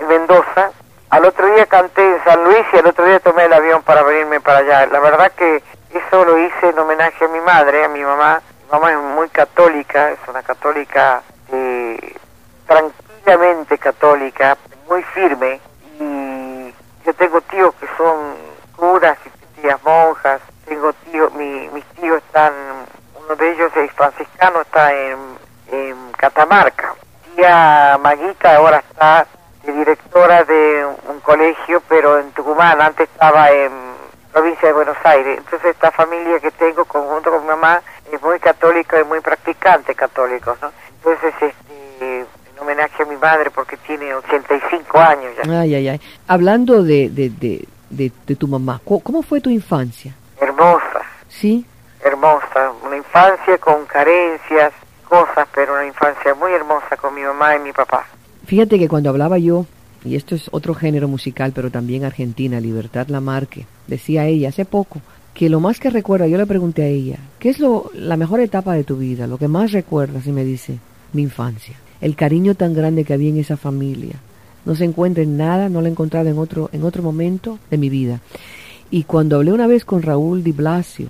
en 0.00 0.08
Mendoza. 0.08 0.70
Al 1.10 1.24
otro 1.26 1.46
día 1.54 1.66
canté 1.66 2.02
en 2.02 2.24
San 2.24 2.42
Luis 2.44 2.64
y 2.72 2.78
al 2.78 2.86
otro 2.86 3.04
día 3.04 3.20
tomé 3.20 3.44
el 3.44 3.52
avión 3.52 3.82
para 3.82 4.02
venirme 4.02 4.40
para 4.40 4.58
allá. 4.58 4.86
La 4.86 4.98
verdad 4.98 5.30
que 5.32 5.62
eso 5.92 6.24
lo 6.24 6.38
hice 6.38 6.70
en 6.70 6.78
homenaje 6.78 7.24
a 7.24 7.28
mi 7.28 7.40
madre, 7.40 7.84
a 7.84 7.88
mi 7.88 8.02
mamá. 8.02 8.40
Mi 8.64 8.70
mamá 8.72 8.92
es 8.92 8.98
muy 8.98 9.28
católica, 9.28 10.10
es 10.10 10.18
una 10.26 10.42
católica 10.42 11.20
eh, 11.52 12.16
tranquilamente 12.66 13.76
católica, 13.76 14.56
muy 14.88 15.02
firme. 15.02 15.60
Y 16.00 16.74
yo 17.04 17.12
tengo 17.14 17.42
tíos 17.42 17.74
que 17.74 17.86
son 17.98 18.34
curas 18.74 19.18
y 19.26 19.60
tías 19.60 19.82
monjas. 19.84 20.40
Tengo 20.64 20.94
tíos, 20.94 21.30
mi, 21.34 21.68
mis 21.74 21.84
tíos 22.00 22.22
están, 22.26 22.54
uno 23.22 23.36
de 23.36 23.52
ellos 23.52 23.70
es 23.76 23.92
franciscano, 23.92 24.62
está 24.62 24.94
en, 24.94 25.18
en 25.70 26.12
Catamarca. 26.52 26.94
Tía 27.34 27.98
Maguita 28.02 28.56
ahora 28.56 28.78
está 28.90 29.26
de 29.64 29.72
directora 29.72 30.44
de 30.44 30.84
un 31.08 31.20
colegio, 31.20 31.82
pero 31.88 32.18
en 32.18 32.30
Tucumán, 32.32 32.80
antes 32.80 33.08
estaba 33.08 33.50
en 33.50 33.72
provincia 34.32 34.68
de 34.68 34.74
Buenos 34.74 34.96
Aires. 35.04 35.38
Entonces 35.38 35.70
esta 35.70 35.90
familia 35.90 36.38
que 36.40 36.50
tengo, 36.50 36.84
conjunto 36.84 37.30
con 37.30 37.42
mi 37.42 37.48
mamá, 37.48 37.80
es 38.12 38.20
muy 38.20 38.38
católica 38.38 39.00
y 39.00 39.04
muy 39.04 39.20
practicante 39.20 39.94
católicos, 39.94 40.58
¿no? 40.60 40.70
Entonces, 40.96 41.34
este, 41.40 42.20
en 42.20 42.26
homenaje 42.60 43.02
a 43.02 43.06
mi 43.06 43.16
madre, 43.16 43.50
porque 43.50 43.78
tiene 43.78 44.14
85 44.14 44.98
años 44.98 45.32
ya. 45.36 45.60
Ay, 45.60 45.74
ay, 45.74 45.88
ay. 45.88 46.00
Hablando 46.28 46.82
de, 46.82 47.08
de, 47.08 47.30
de, 47.30 47.66
de, 47.88 48.12
de 48.26 48.36
tu 48.36 48.46
mamá, 48.46 48.80
¿cómo, 48.84 49.00
cómo 49.00 49.22
fue 49.22 49.40
tu 49.40 49.48
infancia? 49.48 50.14
Hermosa, 50.38 51.02
¿Sí? 51.28 51.64
hermosa. 52.04 52.72
Una 52.84 52.96
infancia 52.96 53.56
con 53.58 53.86
carencias, 53.86 54.72
cosas, 55.12 55.46
pero 55.54 55.74
una 55.74 55.86
infancia 55.86 56.34
muy 56.34 56.52
hermosa 56.52 56.96
con 56.96 57.14
mi 57.14 57.20
mamá 57.20 57.54
y 57.54 57.58
mi 57.60 57.72
papá. 57.72 58.06
Fíjate 58.46 58.78
que 58.78 58.88
cuando 58.88 59.10
hablaba 59.10 59.36
yo, 59.36 59.66
y 60.06 60.16
esto 60.16 60.34
es 60.34 60.48
otro 60.52 60.74
género 60.74 61.06
musical, 61.06 61.52
pero 61.54 61.70
también 61.70 62.06
argentina, 62.06 62.58
Libertad 62.60 63.08
Lamarque, 63.08 63.66
decía 63.86 64.24
ella 64.24 64.48
hace 64.48 64.64
poco 64.64 65.02
que 65.34 65.50
lo 65.50 65.60
más 65.60 65.80
que 65.80 65.90
recuerda, 65.90 66.26
yo 66.28 66.38
le 66.38 66.46
pregunté 66.46 66.84
a 66.84 66.86
ella, 66.86 67.18
¿qué 67.38 67.50
es 67.50 67.58
lo, 67.58 67.90
la 67.92 68.16
mejor 68.16 68.40
etapa 68.40 68.72
de 68.72 68.84
tu 68.84 68.96
vida? 68.96 69.26
Lo 69.26 69.36
que 69.36 69.48
más 69.48 69.72
recuerdas, 69.72 70.26
y 70.26 70.32
me 70.32 70.44
dice, 70.44 70.78
mi 71.12 71.20
infancia. 71.20 71.76
El 72.00 72.16
cariño 72.16 72.54
tan 72.54 72.72
grande 72.72 73.04
que 73.04 73.12
había 73.12 73.28
en 73.28 73.38
esa 73.38 73.58
familia. 73.58 74.16
No 74.64 74.74
se 74.74 74.84
encuentra 74.84 75.22
en 75.22 75.36
nada, 75.36 75.68
no 75.68 75.82
lo 75.82 75.88
he 75.88 75.90
encontrado 75.90 76.30
en 76.30 76.38
otro, 76.38 76.70
en 76.72 76.84
otro 76.84 77.02
momento 77.02 77.58
de 77.70 77.76
mi 77.76 77.90
vida. 77.90 78.20
Y 78.90 79.04
cuando 79.04 79.36
hablé 79.36 79.52
una 79.52 79.66
vez 79.66 79.84
con 79.84 80.00
Raúl 80.00 80.42
Di 80.42 80.52
Blasio, 80.52 81.08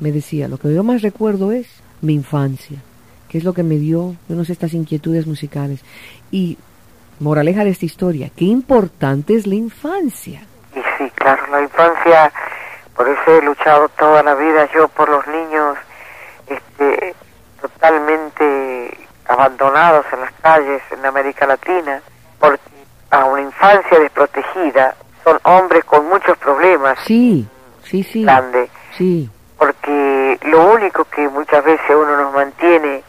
me 0.00 0.10
decía, 0.10 0.48
lo 0.48 0.56
que 0.56 0.72
yo 0.72 0.82
más 0.82 1.02
recuerdo 1.02 1.52
es 1.52 1.66
mi 2.00 2.14
infancia, 2.14 2.78
que 3.32 3.38
es 3.38 3.44
lo 3.44 3.54
que 3.54 3.62
me 3.62 3.76
dio, 3.76 4.14
yo 4.28 4.36
no 4.36 4.44
sé, 4.44 4.52
estas 4.52 4.74
inquietudes 4.74 5.26
musicales. 5.26 5.80
Y 6.30 6.58
moraleja 7.18 7.64
de 7.64 7.70
esta 7.70 7.86
historia, 7.86 8.30
qué 8.36 8.44
importante 8.44 9.34
es 9.34 9.46
la 9.46 9.54
infancia. 9.54 10.42
Y 10.76 10.80
sí, 10.98 11.10
claro, 11.14 11.46
la 11.50 11.62
infancia, 11.62 12.30
por 12.94 13.08
eso 13.08 13.38
he 13.38 13.40
luchado 13.40 13.88
toda 13.98 14.22
la 14.22 14.34
vida 14.34 14.68
yo 14.74 14.86
por 14.88 15.08
los 15.08 15.26
niños 15.26 15.78
este, 16.46 17.14
totalmente 17.58 18.98
abandonados 19.26 20.04
en 20.12 20.20
las 20.20 20.32
calles 20.42 20.82
en 20.90 21.06
América 21.06 21.46
Latina, 21.46 22.02
porque 22.38 22.60
a 23.10 23.24
una 23.24 23.40
infancia 23.40 23.98
desprotegida 23.98 24.94
son 25.24 25.38
hombres 25.44 25.84
con 25.84 26.06
muchos 26.06 26.36
problemas. 26.36 26.98
Sí, 27.06 27.48
sí, 27.82 28.02
sí, 28.02 28.24
grandes, 28.24 28.68
sí, 28.98 29.30
porque 29.56 30.38
lo 30.42 30.74
único 30.74 31.06
que 31.06 31.26
muchas 31.30 31.64
veces 31.64 31.96
uno 31.96 32.14
nos 32.14 32.34
mantiene 32.34 33.02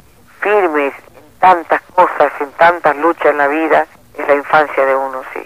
firmes 0.44 0.94
en 1.16 1.40
tantas 1.40 1.82
cosas, 1.96 2.32
en 2.40 2.52
tantas 2.52 2.96
luchas 2.98 3.28
en 3.28 3.38
la 3.38 3.48
vida, 3.48 3.88
es 4.18 4.28
la 4.28 4.36
infancia 4.36 4.86
de 4.86 4.96
uno, 4.96 5.22
sí. 5.34 5.40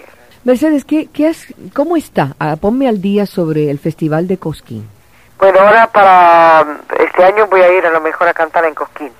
Mercedes, 0.44 0.84
¿qué, 0.84 1.08
qué 1.12 1.28
has, 1.28 1.46
¿cómo 1.74 1.96
está? 1.96 2.34
Ah, 2.38 2.56
ponme 2.60 2.88
al 2.88 3.00
día 3.00 3.26
sobre 3.26 3.70
el 3.70 3.78
Festival 3.78 4.26
de 4.26 4.38
Cosquín. 4.38 4.88
Bueno, 5.38 5.60
ahora 5.60 5.86
para 5.86 6.66
este 6.98 7.24
año 7.24 7.46
voy 7.46 7.60
a 7.60 7.72
ir 7.72 7.86
a 7.86 7.90
lo 7.90 8.00
mejor 8.00 8.26
a 8.28 8.34
cantar 8.34 8.64
en 8.64 8.74
Cosquín. 8.74 9.12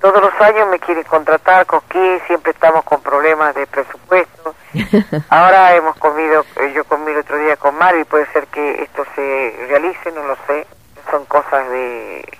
Todos 0.00 0.20
los 0.20 0.32
años 0.40 0.68
me 0.68 0.80
quieren 0.80 1.04
contratar 1.04 1.64
Cosquín, 1.66 2.18
siempre 2.26 2.50
estamos 2.50 2.82
con 2.84 3.00
problemas 3.00 3.54
de 3.54 3.66
presupuesto. 3.68 4.54
Ahora 5.28 5.76
hemos 5.76 5.96
comido, 5.98 6.44
eh, 6.56 6.72
yo 6.74 6.82
comí 6.84 7.12
el 7.12 7.18
otro 7.18 7.38
día 7.38 7.56
con 7.56 7.76
Mario 7.76 8.00
y 8.00 8.04
puede 8.04 8.26
ser 8.32 8.48
que 8.48 8.82
esto 8.82 9.04
se 9.14 9.66
realice, 9.68 10.10
no 10.10 10.26
lo 10.26 10.36
sé. 10.48 10.66
Son 11.10 11.24
cosas 11.26 11.68
de, 11.68 12.38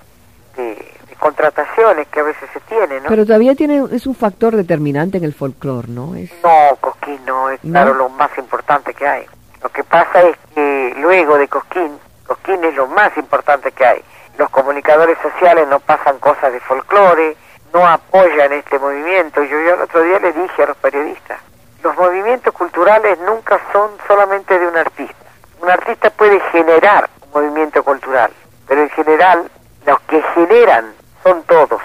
de 0.56 0.94
contrataciones 1.22 2.08
que 2.08 2.18
a 2.18 2.24
veces 2.24 2.50
se 2.52 2.58
tienen, 2.60 3.04
¿no? 3.04 3.08
Pero 3.08 3.24
todavía 3.24 3.54
tiene, 3.54 3.80
es 3.92 4.08
un 4.08 4.14
factor 4.16 4.56
determinante 4.56 5.18
en 5.18 5.24
el 5.24 5.32
folclore, 5.32 5.86
¿no? 5.86 6.16
Es, 6.16 6.32
No, 6.42 6.76
Cosquín 6.80 7.20
no, 7.24 7.48
es 7.48 7.62
¿No? 7.62 7.70
claro 7.70 7.94
lo 7.94 8.08
más 8.08 8.36
importante 8.36 8.92
que 8.92 9.06
hay. 9.06 9.24
Lo 9.62 9.68
que 9.68 9.84
pasa 9.84 10.20
es 10.22 10.36
que 10.52 10.92
luego 10.98 11.38
de 11.38 11.46
Cosquín, 11.46 11.96
Cosquín 12.26 12.64
es 12.64 12.74
lo 12.74 12.88
más 12.88 13.16
importante 13.16 13.70
que 13.70 13.86
hay. 13.86 14.02
los 14.36 14.50
comunicadores 14.50 15.16
sociales 15.22 15.68
no 15.68 15.78
pasan 15.78 16.18
cosas 16.18 16.52
de 16.52 16.58
folclore, 16.58 17.36
no 17.72 17.86
apoyan 17.86 18.52
este 18.52 18.76
movimiento. 18.80 19.44
Yo, 19.44 19.60
yo 19.60 19.74
el 19.74 19.82
otro 19.82 20.02
día 20.02 20.18
le 20.18 20.32
dije 20.32 20.64
a 20.64 20.66
los 20.66 20.76
periodistas, 20.78 21.38
los 21.84 21.96
movimientos 21.96 22.52
culturales 22.52 23.16
nunca 23.20 23.60
son 23.72 23.90
solamente 24.08 24.58
de 24.58 24.66
un 24.66 24.76
artista. 24.76 25.14
Un 25.60 25.70
artista 25.70 26.10
puede 26.10 26.40
generar 26.50 27.08
un 27.20 27.30
movimiento 27.42 27.84
cultural, 27.84 28.32
pero 28.66 28.82
en 28.82 28.90
general 28.90 29.48
los 29.86 30.00
que 30.00 30.20
generan 30.34 30.92
son 31.22 31.42
todos. 31.44 31.80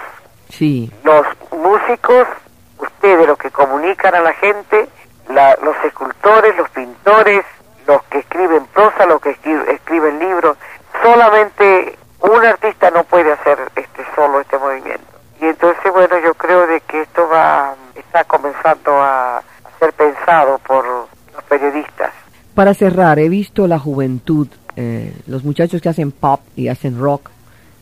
Sí. 0.50 0.90
Los 1.04 1.26
músicos, 1.52 2.26
ustedes 2.78 3.26
los 3.26 3.38
que 3.38 3.50
comunican 3.50 4.14
a 4.14 4.20
la 4.20 4.32
gente, 4.34 4.88
la- 5.28 5.56
los 5.62 5.76
escultores, 5.84 6.56
los 6.56 6.68
pintores, 6.70 7.44
los 7.86 8.02
que 8.04 8.18
escriben 8.18 8.64
prosa, 8.66 9.06
los 9.06 9.20
que 9.20 9.36
escri- 9.40 9.68
escriben 9.68 10.18
libros, 10.18 10.56
solamente 11.02 11.96
un 12.20 12.44
artista 12.44 12.90
no 12.90 13.04
puede 13.04 13.32
hacer 13.32 13.58
este 13.76 14.02
solo 14.14 14.40
este 14.40 14.58
movimiento. 14.58 15.04
Y 15.40 15.44
entonces, 15.46 15.92
bueno, 15.92 16.18
yo 16.18 16.34
creo 16.34 16.66
de 16.66 16.80
que 16.80 17.02
esto 17.02 17.28
va, 17.28 17.74
está 17.94 18.24
comenzando 18.24 18.92
a, 19.00 19.38
a 19.38 19.42
ser 19.78 19.92
pensado 19.92 20.58
por 20.58 20.84
los 20.84 21.44
periodistas. 21.48 22.12
Para 22.54 22.74
cerrar, 22.74 23.18
he 23.20 23.28
visto 23.28 23.68
la 23.68 23.78
juventud, 23.78 24.48
eh, 24.74 25.14
los 25.28 25.44
muchachos 25.44 25.80
que 25.80 25.88
hacen 25.88 26.10
pop 26.10 26.40
y 26.56 26.68
hacen 26.68 27.00
rock 27.00 27.30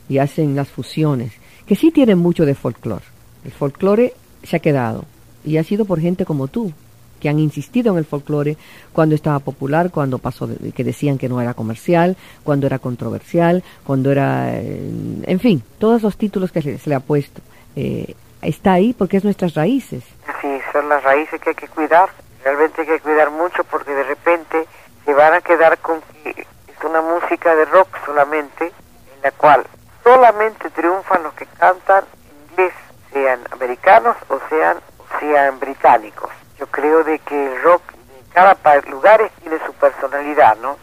y 0.08 0.18
hacen 0.18 0.54
las 0.54 0.68
fusiones, 0.68 1.32
que 1.66 1.76
sí 1.76 1.90
tienen 1.90 2.18
mucho 2.18 2.44
de 2.46 2.54
folclore. 2.54 3.04
El 3.44 3.52
folclore 3.52 4.14
se 4.42 4.56
ha 4.56 4.60
quedado 4.60 5.04
y 5.44 5.58
ha 5.58 5.64
sido 5.64 5.84
por 5.84 6.00
gente 6.00 6.24
como 6.24 6.48
tú, 6.48 6.72
que 7.20 7.28
han 7.28 7.38
insistido 7.38 7.92
en 7.92 7.98
el 7.98 8.04
folclore 8.04 8.56
cuando 8.92 9.14
estaba 9.14 9.38
popular, 9.38 9.90
cuando 9.90 10.18
pasó, 10.18 10.46
de- 10.46 10.72
que 10.72 10.84
decían 10.84 11.16
que 11.18 11.28
no 11.28 11.40
era 11.40 11.54
comercial, 11.54 12.16
cuando 12.44 12.66
era 12.66 12.78
controversial, 12.78 13.62
cuando 13.84 14.12
era, 14.12 14.50
eh, 14.54 14.90
en 15.24 15.40
fin, 15.40 15.62
todos 15.78 16.02
los 16.02 16.16
títulos 16.16 16.52
que 16.52 16.60
se, 16.62 16.78
le 16.88 16.94
ha 16.94 17.00
puesto. 17.00 17.40
Eh, 17.74 18.14
está 18.42 18.74
ahí 18.74 18.92
porque 18.92 19.16
es 19.16 19.24
nuestras 19.24 19.54
raíces. 19.54 20.02
Sí, 20.42 20.48
son 20.72 20.88
las 20.88 21.02
raíces 21.02 21.40
que 21.40 21.50
hay 21.50 21.56
que 21.56 21.68
cuidar. 21.68 22.10
Realmente 22.44 22.82
hay 22.82 22.86
que 22.86 23.00
cuidar 23.00 23.30
mucho 23.30 23.64
porque 23.64 23.92
de 23.92 24.04
repente 24.04 24.64
se 25.04 25.14
van 25.14 25.34
a 25.34 25.40
quedar 25.40 25.78
con 25.78 26.00
que 26.22 26.30
es 26.30 26.84
una 26.88 27.00
música 27.00 27.54
de 27.56 27.64
rock 27.64 27.88
solamente, 28.04 28.66
en 28.66 29.22
la 29.22 29.30
cual 29.32 29.64
solamente 30.06 30.70
triunfan 30.70 31.24
los 31.24 31.34
que 31.34 31.46
cantan 31.58 32.04
inglés, 32.50 32.72
sean 33.12 33.40
americanos 33.50 34.16
o 34.28 34.38
sean, 34.48 34.78
sean 35.18 35.58
británicos. 35.58 36.30
Yo 36.60 36.68
creo 36.68 37.02
de 37.02 37.18
que 37.18 37.46
el 37.46 37.60
rock 37.62 37.82
de 37.90 38.32
cada 38.32 38.54
lugar 38.82 39.28
tiene 39.42 39.58
su 39.66 39.72
personalidad, 39.72 40.58
¿no? 40.58 40.76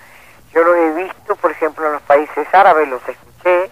Yo 0.53 0.62
los 0.62 0.75
he 0.75 1.03
visto, 1.05 1.38
por 1.38 1.51
ejemplo, 1.51 1.88
en 1.88 1.93
los 1.93 2.01
países 2.01 2.45
árabes, 2.53 2.89
los 2.89 3.01
escuché, 3.07 3.71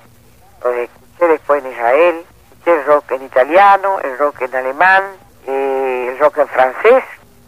los 0.63 0.73
escuché 0.73 1.27
después 1.27 1.65
en 1.65 1.71
Israel, 1.73 2.25
escuché 2.51 2.79
el 2.79 2.85
rock 2.85 3.11
en 3.11 3.23
italiano, 3.23 3.99
el 3.99 4.17
rock 4.17 4.43
en 4.43 4.55
alemán, 4.55 5.03
eh, 5.47 6.07
el 6.11 6.19
rock 6.19 6.37
en 6.37 6.47
francés 6.47 7.03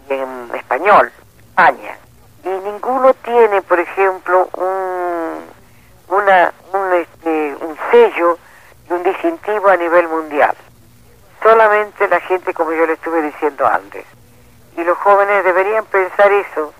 y 0.09 0.13
en 0.13 0.51
español, 0.53 1.09
España. 1.39 1.97
Y 2.43 2.49
ninguno 2.49 3.13
tiene, 3.13 3.61
por 3.61 3.79
ejemplo, 3.79 4.49
un, 4.57 5.53
una, 6.09 6.53
un, 6.73 6.93
este, 6.93 7.55
un 7.61 7.77
sello 7.91 8.37
y 8.89 8.93
a 9.69 9.77
nivel 9.77 10.07
mundial. 10.07 10.55
Solamente 11.41 12.07
la 12.07 12.19
gente, 12.21 12.53
como 12.53 12.71
yo 12.71 12.85
le 12.85 12.93
estuve 12.93 13.21
diciendo 13.21 13.67
antes. 13.67 14.05
Y 14.77 14.83
los 14.83 14.97
jóvenes 14.97 15.43
deberían 15.43 15.85
pensar 15.85 16.31
eso, 16.31 16.73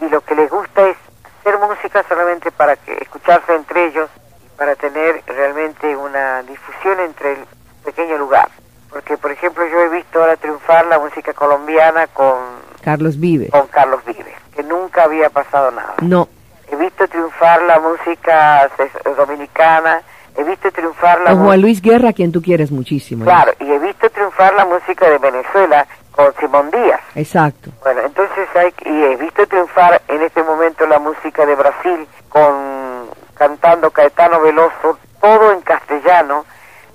y 0.00 0.08
lo 0.08 0.20
que 0.22 0.34
les 0.34 0.50
gusta 0.50 0.88
es 0.88 0.96
hacer 1.40 1.58
música 1.58 2.04
solamente 2.08 2.50
para 2.50 2.76
que 2.76 2.98
escucharse 3.00 3.54
entre 3.54 3.86
ellos 3.86 4.10
y 4.44 4.58
para 4.58 4.74
tener 4.76 5.22
realmente 5.26 5.96
una 5.96 6.42
difusión 6.42 7.00
entre 7.00 7.32
el 7.32 7.46
pequeño 7.84 8.18
lugar. 8.18 8.48
Porque, 8.90 9.16
por 9.16 9.30
ejemplo, 9.30 9.64
yo 9.66 9.80
he 9.80 9.88
visto 9.88 10.20
ahora 10.20 10.36
triunfar 10.36 10.86
la 10.86 10.98
música 10.98 11.32
colombiana 11.32 12.08
con, 12.08 12.38
Carlos 12.82 13.18
Vives. 13.18 13.50
con 13.50 13.68
Carlos 13.68 14.04
Vives, 14.04 14.34
que 14.54 14.62
nunca 14.64 15.04
había 15.04 15.30
pasado 15.30 15.70
nada. 15.70 15.94
No, 16.02 16.28
He 16.70 16.76
visto 16.76 17.08
triunfar 17.08 17.62
la 17.62 17.80
música 17.80 18.70
dominicana, 19.16 20.02
he 20.40 20.44
visto 20.44 20.70
triunfar 20.72 21.20
la 21.20 21.34
Juan 21.34 21.60
Luis 21.60 21.80
Guerra, 21.80 22.12
quien 22.12 22.32
tú 22.32 22.40
quieres 22.42 22.70
muchísimo. 22.70 23.24
Claro, 23.24 23.52
y 23.60 23.70
he 23.70 23.78
visto 23.78 24.08
triunfar 24.10 24.54
la 24.54 24.64
música 24.64 25.08
de 25.08 25.18
Venezuela 25.18 25.86
con 26.12 26.34
Simón 26.36 26.70
Díaz. 26.70 27.00
Exacto. 27.14 27.70
Bueno, 27.82 28.00
entonces 28.00 28.48
hay 28.54 28.72
y 28.84 29.02
he 29.04 29.16
visto 29.16 29.46
triunfar 29.46 30.00
en 30.08 30.22
este 30.22 30.42
momento 30.42 30.86
la 30.86 30.98
música 30.98 31.44
de 31.46 31.54
Brasil 31.54 32.08
con 32.28 33.10
cantando 33.34 33.90
Caetano 33.90 34.40
Veloso, 34.40 34.98
todo 35.20 35.52
en 35.52 35.60
castellano, 35.62 36.44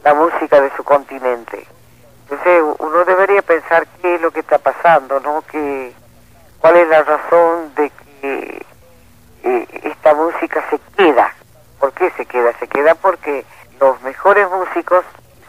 la 0.03 0.13
música 0.13 0.62
de 0.62 0.71
su 0.75 0.84
continente. 0.84 1.65
Entonces 2.23 2.63
uno 2.79 3.05
debería 3.05 3.41
pensar 3.41 3.88
qué 4.01 4.15
es 4.15 4.21
lo 4.21 4.31
que 4.31 4.39
está 4.41 4.58
pasando, 4.58 5.19
¿no? 5.19 5.43
Que 5.51 5.93
cuál 6.60 6.77
es 6.77 6.88
la 6.88 7.03
razón 7.03 7.73
de 7.75 7.89
que 7.89 8.65
eh, 9.43 9.67
esta 9.84 10.13
música 10.15 10.63
se 10.69 10.79
queda. 10.97 11.35
¿Por 11.86 11.93
qué 11.93 12.10
se 12.17 12.26
queda? 12.26 12.52
Se 12.58 12.67
queda 12.67 12.95
porque 12.95 13.45
los 13.80 14.02
mejores 14.02 14.50
músicos, 14.50 15.06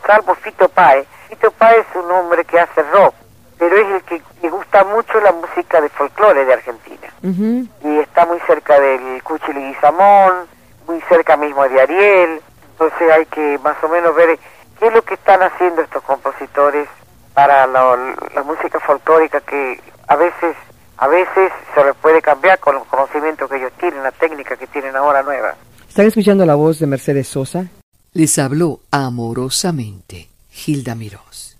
salvo 0.07 0.35
Fito 0.35 0.69
Páez, 0.69 1.07
Fito 1.31 1.51
Páez 1.53 1.87
es 1.89 1.97
un 1.97 2.11
hombre 2.11 2.45
que 2.45 2.61
hace 2.61 2.83
rock, 2.93 3.15
pero 3.59 3.75
es 3.75 3.87
el 3.87 4.03
que 4.03 4.23
le 4.43 4.51
gusta 4.51 4.85
mucho 4.85 5.19
la 5.21 5.33
música 5.33 5.81
de 5.81 5.89
folclore 5.89 6.45
de 6.45 6.53
Argentina. 6.53 7.09
Y 7.23 7.99
está 8.01 8.27
muy 8.27 8.39
cerca 8.41 8.79
del 8.79 9.23
Cuchi 9.23 9.51
Leguizamón, 9.51 10.47
muy 10.87 11.01
cerca 11.09 11.39
mismo 11.39 11.67
de 11.67 11.81
Ariel, 11.81 12.43
entonces 12.73 13.11
hay 13.11 13.25
que 13.25 13.59
más 13.65 13.83
o 13.83 13.89
menos 13.89 14.15
ver 14.15 14.39
qué 14.79 14.89
es 14.89 14.93
lo 14.93 15.01
que 15.01 15.15
están 15.15 15.43
haciendo 15.43 15.81
estos 15.81 16.03
compositores 16.03 16.87
para 17.33 17.67
la, 17.67 17.97
la 18.35 18.43
música 18.43 18.79
folclórica 18.79 19.41
que 19.41 19.81
a 20.07 20.17
veces 20.17 20.55
a 20.99 21.07
veces 21.09 21.51
se 21.75 21.83
les 21.83 21.95
puede 21.97 22.21
cambiar 22.21 22.59
con 22.59 22.75
los 22.75 22.87
conocimientos 22.89 23.49
que 23.49 23.57
ellos 23.57 23.73
tienen, 23.79 24.03
la 24.03 24.13
técnica 24.13 24.55
que 24.59 24.67
tienen 24.67 24.97
ahora 24.97 25.23
nueva. 25.23 25.55
Están 25.97 26.09
escuchando 26.09 26.45
la 26.45 26.57
voz 26.57 26.79
de 26.79 26.87
Mercedes 26.87 27.27
Sosa. 27.27 27.71
Les 28.13 28.39
habló 28.39 28.81
amorosamente 28.91 30.29
Gilda 30.51 30.95
Mirós. 30.95 31.57